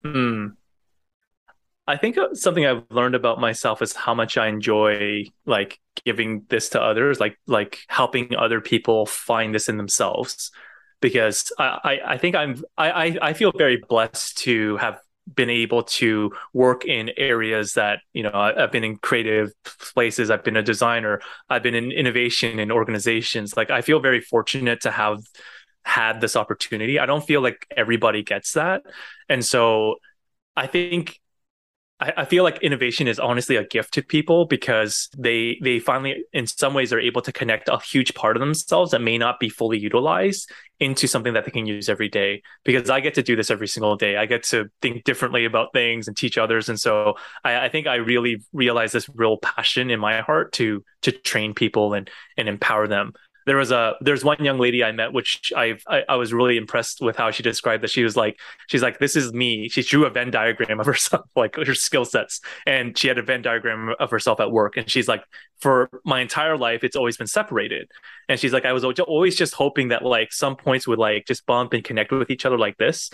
[0.04, 0.48] Hmm.
[1.88, 6.46] I think uh, something I've learned about myself is how much I enjoy like giving
[6.50, 10.52] this to others, like like helping other people find this in themselves.
[11.02, 15.00] Because I, I, I think I'm I, I feel very blessed to have
[15.34, 19.52] been able to work in areas that you know I've been in creative
[19.94, 20.30] places.
[20.30, 21.22] I've been a designer.
[21.50, 23.58] I've been in innovation in organizations.
[23.58, 25.20] Like I feel very fortunate to have
[25.84, 27.00] had this opportunity.
[27.00, 28.84] I don't feel like everybody gets that,
[29.30, 29.96] and so
[30.56, 31.21] I think
[32.02, 36.24] I, I feel like innovation is honestly a gift to people because they they finally
[36.34, 39.40] in some ways are able to connect a huge part of themselves that may not
[39.40, 43.24] be fully utilized into something that they can use every day because I get to
[43.24, 44.18] do this every single day.
[44.18, 46.70] I get to think differently about things and teach others.
[46.70, 50.84] And so I, I, think I really realize this real passion in my heart to
[51.04, 53.14] to train people and and empower them
[53.46, 56.58] there was a there's one young lady I met which I've, I I was really
[56.58, 57.90] impressed with how she described that.
[57.90, 59.70] She was like she's like this is me.
[59.70, 63.24] She drew a Venn diagram of herself like her skill sets and she had a
[63.24, 64.78] Venn diagram of herself at work.
[64.78, 65.24] And she's like
[65.60, 67.90] for my entire life it's always been separated.
[68.30, 71.46] And she's like I was always just hoping that like some points would like just
[71.46, 73.10] bump and connect with each other like this.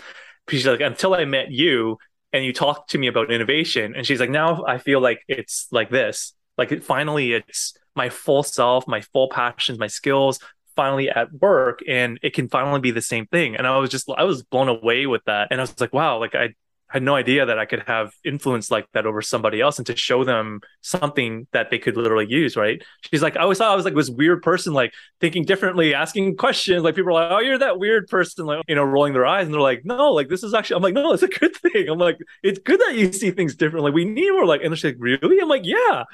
[0.48, 1.98] She's like until I met you
[2.32, 3.94] and you talked to me about innovation.
[3.96, 6.34] And she's like now I feel like it's like this.
[6.58, 10.40] Like it, finally it's my full self, my full passions, my skills
[10.76, 13.56] finally at work and it can finally be the same thing.
[13.56, 15.48] And I was just I was blown away with that.
[15.50, 16.54] And I was like, wow, like I
[16.86, 19.96] had no idea that I could have influence like that over somebody else and to
[19.96, 22.80] show them something that they could literally use, right?
[23.02, 26.36] She's like, I always thought I was like this weird person, like thinking differently, asking
[26.36, 26.84] questions.
[26.84, 29.46] Like people are like, Oh, you're that weird person, like, you know, rolling their eyes.
[29.46, 31.88] And they're like, No, like this is actually, I'm like, No, it's a good thing.
[31.88, 33.90] I'm like, it's good that you see things differently.
[33.90, 35.40] We need more like, and she's like, Really?
[35.40, 36.04] I'm like, Yeah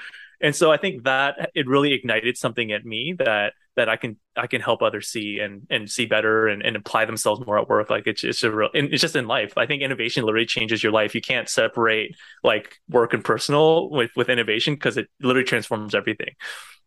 [0.44, 4.16] and so i think that it really ignited something at me that that i can
[4.36, 7.68] i can help others see and and see better and, and apply themselves more at
[7.68, 7.90] work.
[7.90, 9.56] Like it's it's a real it's just in life.
[9.56, 11.14] I think innovation literally changes your life.
[11.14, 16.34] You can't separate like work and personal with with innovation because it literally transforms everything.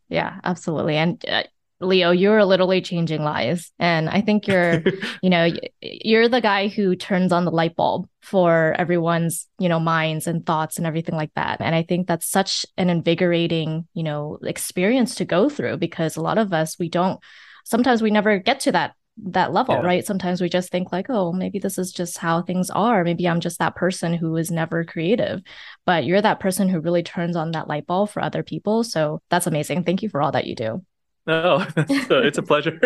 [0.10, 0.97] Yeah absolutely.
[0.97, 1.43] And uh,
[1.80, 3.71] Leo, you're literally changing lives.
[3.78, 4.82] And I think you're,
[5.21, 5.49] you know,
[5.82, 10.45] you're the guy who turns on the light bulb for everyone's, you know, minds and
[10.45, 11.61] thoughts and everything like that.
[11.61, 16.21] And I think that's such an invigorating, you know, experience to go through because a
[16.21, 17.19] lot of us, we don't,
[17.63, 19.82] sometimes we never get to that that level yeah.
[19.82, 23.28] right sometimes we just think like oh maybe this is just how things are maybe
[23.28, 25.41] i'm just that person who is never creative
[25.88, 29.19] but you're that person who really turns on that light bulb for other people so
[29.32, 30.86] that's amazing thank you for all that you do
[31.28, 31.67] Oh,
[32.09, 32.80] no, it's a pleasure.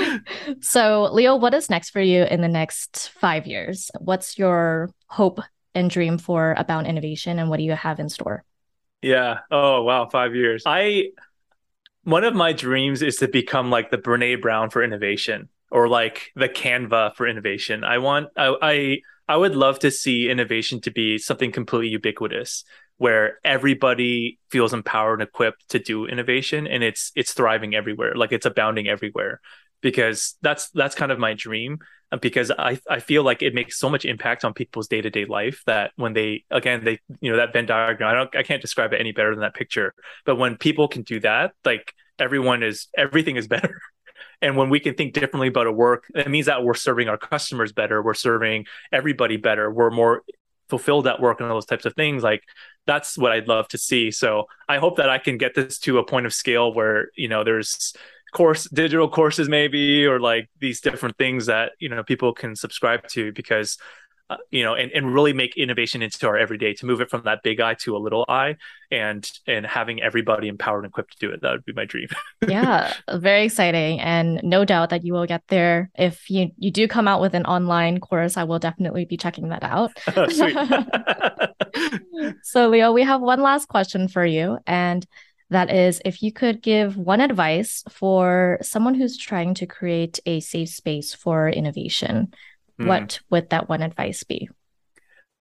[0.60, 3.90] so, Leo, what is next for you in the next five years?
[3.98, 5.40] What's your hope
[5.74, 8.44] and dream for Abound Innovation, and what do you have in store?
[9.02, 9.40] Yeah.
[9.50, 10.62] Oh wow, five years.
[10.66, 11.10] I
[12.04, 16.32] one of my dreams is to become like the Brene Brown for innovation, or like
[16.34, 17.84] the Canva for innovation.
[17.84, 18.98] I want I I,
[19.28, 22.64] I would love to see innovation to be something completely ubiquitous
[22.98, 28.14] where everybody feels empowered and equipped to do innovation and it's it's thriving everywhere.
[28.14, 29.40] Like it's abounding everywhere
[29.80, 31.78] because that's that's kind of my dream
[32.10, 35.62] uh, because I, I feel like it makes so much impact on people's day-to-day life
[35.66, 38.92] that when they again they you know that Venn diagram I don't I can't describe
[38.92, 39.94] it any better than that picture.
[40.26, 43.80] But when people can do that like everyone is everything is better.
[44.42, 47.18] And when we can think differently about a work it means that we're serving our
[47.18, 48.02] customers better.
[48.02, 49.70] We're serving everybody better.
[49.70, 50.22] We're more
[50.68, 52.22] fulfilled at work and all those types of things.
[52.22, 52.42] Like
[52.88, 54.10] that's what I'd love to see.
[54.10, 57.28] So I hope that I can get this to a point of scale where you
[57.28, 57.92] know there's
[58.32, 63.06] course digital courses maybe or like these different things that you know people can subscribe
[63.08, 63.78] to because
[64.30, 67.22] uh, you know and, and really make innovation into our everyday to move it from
[67.24, 68.56] that big eye to a little eye
[68.90, 71.42] and and having everybody empowered and equipped to do it.
[71.42, 72.08] That would be my dream.
[72.48, 74.00] Yeah very exciting.
[74.00, 75.90] And no doubt that you will get there.
[75.98, 79.48] If you you do come out with an online course i will definitely be checking
[79.48, 79.92] that out.
[82.42, 85.06] So leo we have one last question for you and
[85.50, 90.40] that is if you could give one advice for someone who's trying to create a
[90.40, 92.34] safe space for innovation,
[92.78, 92.86] mm.
[92.86, 94.48] what would that one advice be?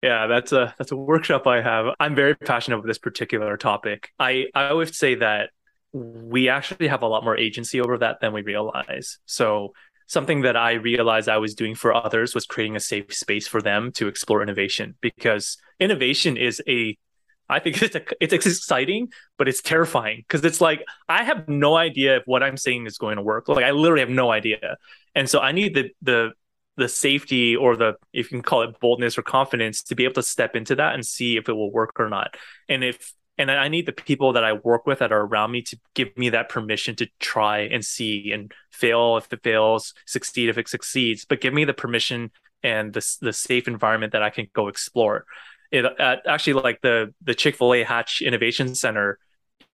[0.02, 1.86] Yeah, that's a that's a workshop I have.
[1.98, 4.10] I'm very passionate with this particular topic.
[4.18, 5.50] I I always say that
[5.92, 9.18] we actually have a lot more agency over that than we realize.
[9.24, 9.72] So
[10.06, 13.60] something that I realized I was doing for others was creating a safe space for
[13.60, 16.96] them to explore innovation because innovation is a
[17.48, 19.08] I think it's a, it's exciting,
[19.38, 22.98] but it's terrifying because it's like I have no idea if what I'm saying is
[22.98, 23.48] going to work.
[23.48, 24.76] Like I literally have no idea,
[25.14, 26.32] and so I need the the
[26.76, 30.14] the safety or the if you can call it boldness or confidence to be able
[30.14, 32.36] to step into that and see if it will work or not.
[32.68, 35.60] And if and I need the people that I work with that are around me
[35.62, 40.48] to give me that permission to try and see and fail if it fails, succeed
[40.48, 42.30] if it succeeds, but give me the permission
[42.62, 45.26] and the the safe environment that I can go explore
[45.70, 45.84] it
[46.26, 49.18] actually like the the chick-fil-a hatch innovation center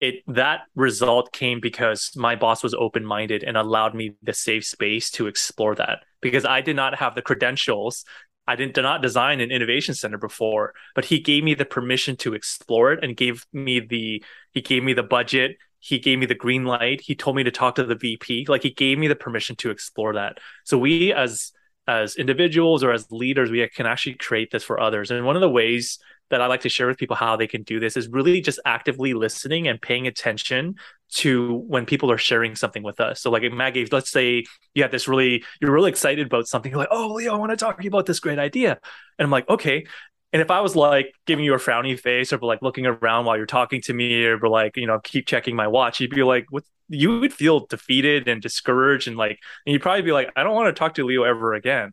[0.00, 5.10] it that result came because my boss was open-minded and allowed me the safe space
[5.10, 8.04] to explore that because i did not have the credentials.
[8.46, 12.16] I didn't did not design an innovation center before but he gave me the permission
[12.16, 15.56] to explore it and gave me the he gave me the budget.
[15.78, 17.00] He gave me the green light.
[17.00, 19.70] He told me to talk to the vp like he gave me the permission to
[19.70, 20.38] explore that.
[20.64, 21.52] So we as
[21.86, 25.10] as individuals or as leaders, we can actually create this for others.
[25.10, 25.98] And one of the ways
[26.30, 28.58] that I like to share with people how they can do this is really just
[28.64, 30.76] actively listening and paying attention
[31.12, 33.20] to when people are sharing something with us.
[33.20, 36.70] So, like Maggie, let's say you have this really, you're really excited about something.
[36.70, 38.78] You're like, oh, Leo, I want to talk to you about this great idea.
[39.18, 39.84] And I'm like, okay.
[40.32, 43.36] And if I was like giving you a frowny face or like looking around while
[43.36, 46.46] you're talking to me or like, you know, keep checking my watch, you'd be like,
[46.50, 50.42] what, you would feel defeated and discouraged and like and you'd probably be like i
[50.42, 51.92] don't want to talk to leo ever again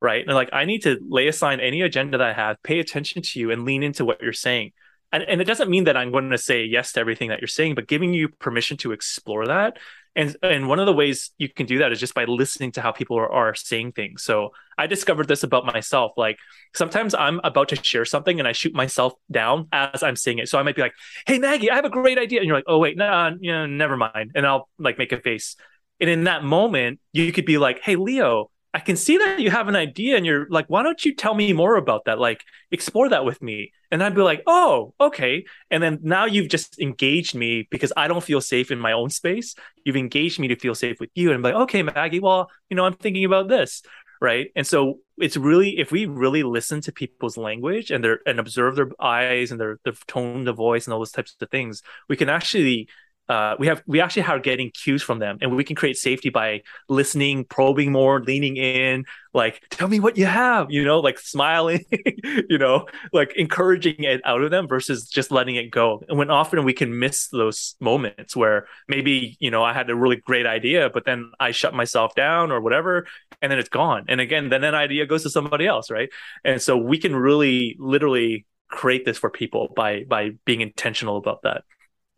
[0.00, 0.24] right?
[0.26, 3.40] And like i need to lay aside any agenda that i have pay attention to
[3.40, 4.72] you and lean into what you're saying.
[5.12, 7.48] And, and it doesn't mean that i'm going to say yes to everything that you're
[7.48, 9.78] saying but giving you permission to explore that.
[10.14, 12.80] And and one of the ways you can do that is just by listening to
[12.80, 14.22] how people are, are saying things.
[14.22, 16.12] So i discovered this about myself.
[16.16, 16.38] Like
[16.74, 20.48] sometimes i'm about to share something and i shoot myself down as i'm saying it.
[20.48, 20.94] So i might be like
[21.26, 22.40] hey maggie i have a great idea.
[22.40, 24.32] And you're like oh wait no nah, you know, never mind.
[24.34, 25.56] And i'll like make a face.
[26.00, 29.50] And in that moment you could be like hey leo I can see that you
[29.50, 32.18] have an idea and you're like, why don't you tell me more about that?
[32.18, 33.72] Like, explore that with me.
[33.90, 35.46] And I'd be like, oh, okay.
[35.70, 39.08] And then now you've just engaged me because I don't feel safe in my own
[39.08, 39.54] space.
[39.86, 41.30] You've engaged me to feel safe with you.
[41.30, 43.80] And I'm like, okay, Maggie, well, you know, I'm thinking about this.
[44.20, 44.48] Right.
[44.54, 48.76] And so it's really, if we really listen to people's language and their, and observe
[48.76, 52.16] their eyes and their, their tone of voice and all those types of things, we
[52.16, 52.88] can actually
[53.28, 56.28] uh, we have we actually are getting cues from them and we can create safety
[56.28, 59.04] by listening probing more leaning in
[59.34, 61.84] like tell me what you have you know like smiling
[62.48, 66.02] you know like encouraging it out of them versus just letting it go.
[66.08, 69.96] And when often we can miss those moments where maybe you know i had a
[69.96, 73.06] really great idea but then i shut myself down or whatever
[73.42, 74.04] and then it's gone.
[74.08, 76.10] And again then that idea goes to somebody else right?
[76.44, 81.42] And so we can really literally create this for people by by being intentional about
[81.42, 81.64] that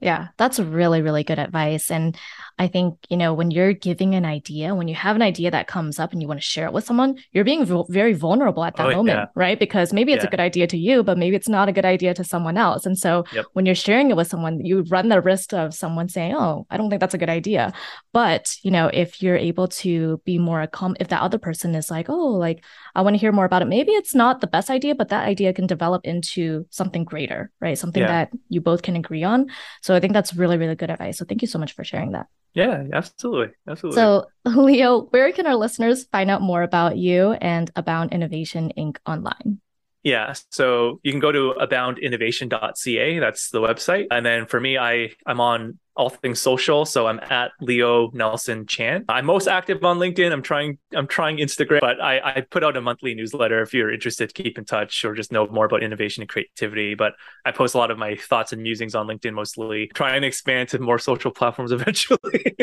[0.00, 1.90] Yeah, that's really, really good advice.
[1.90, 2.16] And
[2.56, 5.66] I think, you know, when you're giving an idea, when you have an idea that
[5.66, 8.64] comes up and you want to share it with someone, you're being v- very vulnerable
[8.64, 9.26] at that oh, moment, yeah.
[9.34, 9.58] right?
[9.58, 10.28] Because maybe it's yeah.
[10.28, 12.86] a good idea to you, but maybe it's not a good idea to someone else.
[12.86, 13.46] And so yep.
[13.54, 16.76] when you're sharing it with someone, you run the risk of someone saying, Oh, I
[16.76, 17.72] don't think that's a good idea.
[18.12, 21.90] But, you know, if you're able to be more accom- if that other person is
[21.90, 24.70] like, Oh, like, I want to hear more about it, maybe it's not the best
[24.70, 27.76] idea, but that idea can develop into something greater, right?
[27.76, 28.08] Something yeah.
[28.08, 29.48] that you both can agree on.
[29.87, 31.18] So I think that's really, really good advice.
[31.18, 32.26] So thank you so much for sharing that.
[32.54, 33.54] Yeah, absolutely.
[33.68, 34.00] Absolutely.
[34.00, 38.96] So, Leo, where can our listeners find out more about you and about Innovation Inc.
[39.06, 39.60] online?
[40.02, 40.34] Yeah.
[40.50, 43.18] So you can go to aboundinnovation.ca.
[43.18, 44.06] That's the website.
[44.10, 46.84] And then for me, I I'm on all things social.
[46.84, 49.04] So I'm at Leo Nelson Chan.
[49.08, 50.32] I'm most active on LinkedIn.
[50.32, 53.92] I'm trying I'm trying Instagram, but I, I put out a monthly newsletter if you're
[53.92, 56.94] interested to keep in touch or just know more about innovation and creativity.
[56.94, 60.28] But I post a lot of my thoughts and musings on LinkedIn mostly, trying to
[60.28, 62.56] expand to more social platforms eventually.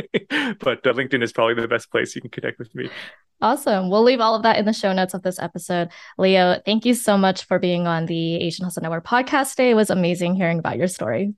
[0.60, 2.90] but uh, LinkedIn is probably the best place you can connect with me.
[3.46, 3.92] Awesome.
[3.92, 5.90] We'll leave all of that in the show notes of this episode.
[6.18, 9.70] Leo, thank you so much for being on the Asian Hustle Network podcast today.
[9.70, 11.36] It was amazing hearing about your story.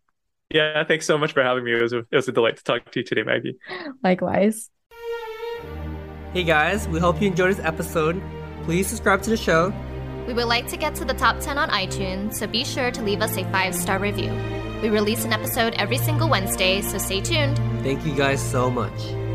[0.49, 1.73] Yeah, thanks so much for having me.
[1.73, 3.57] It was a, it was a delight to talk to you today, Maggie.
[4.05, 4.69] Likewise.
[6.31, 8.23] Hey guys, we hope you enjoyed this episode.
[8.63, 9.73] Please subscribe to the show.
[10.27, 13.01] We would like to get to the top 10 on iTunes, so be sure to
[13.01, 14.31] leave us a five star review.
[14.81, 17.57] We release an episode every single Wednesday, so stay tuned.
[17.83, 19.26] Thank you guys so much.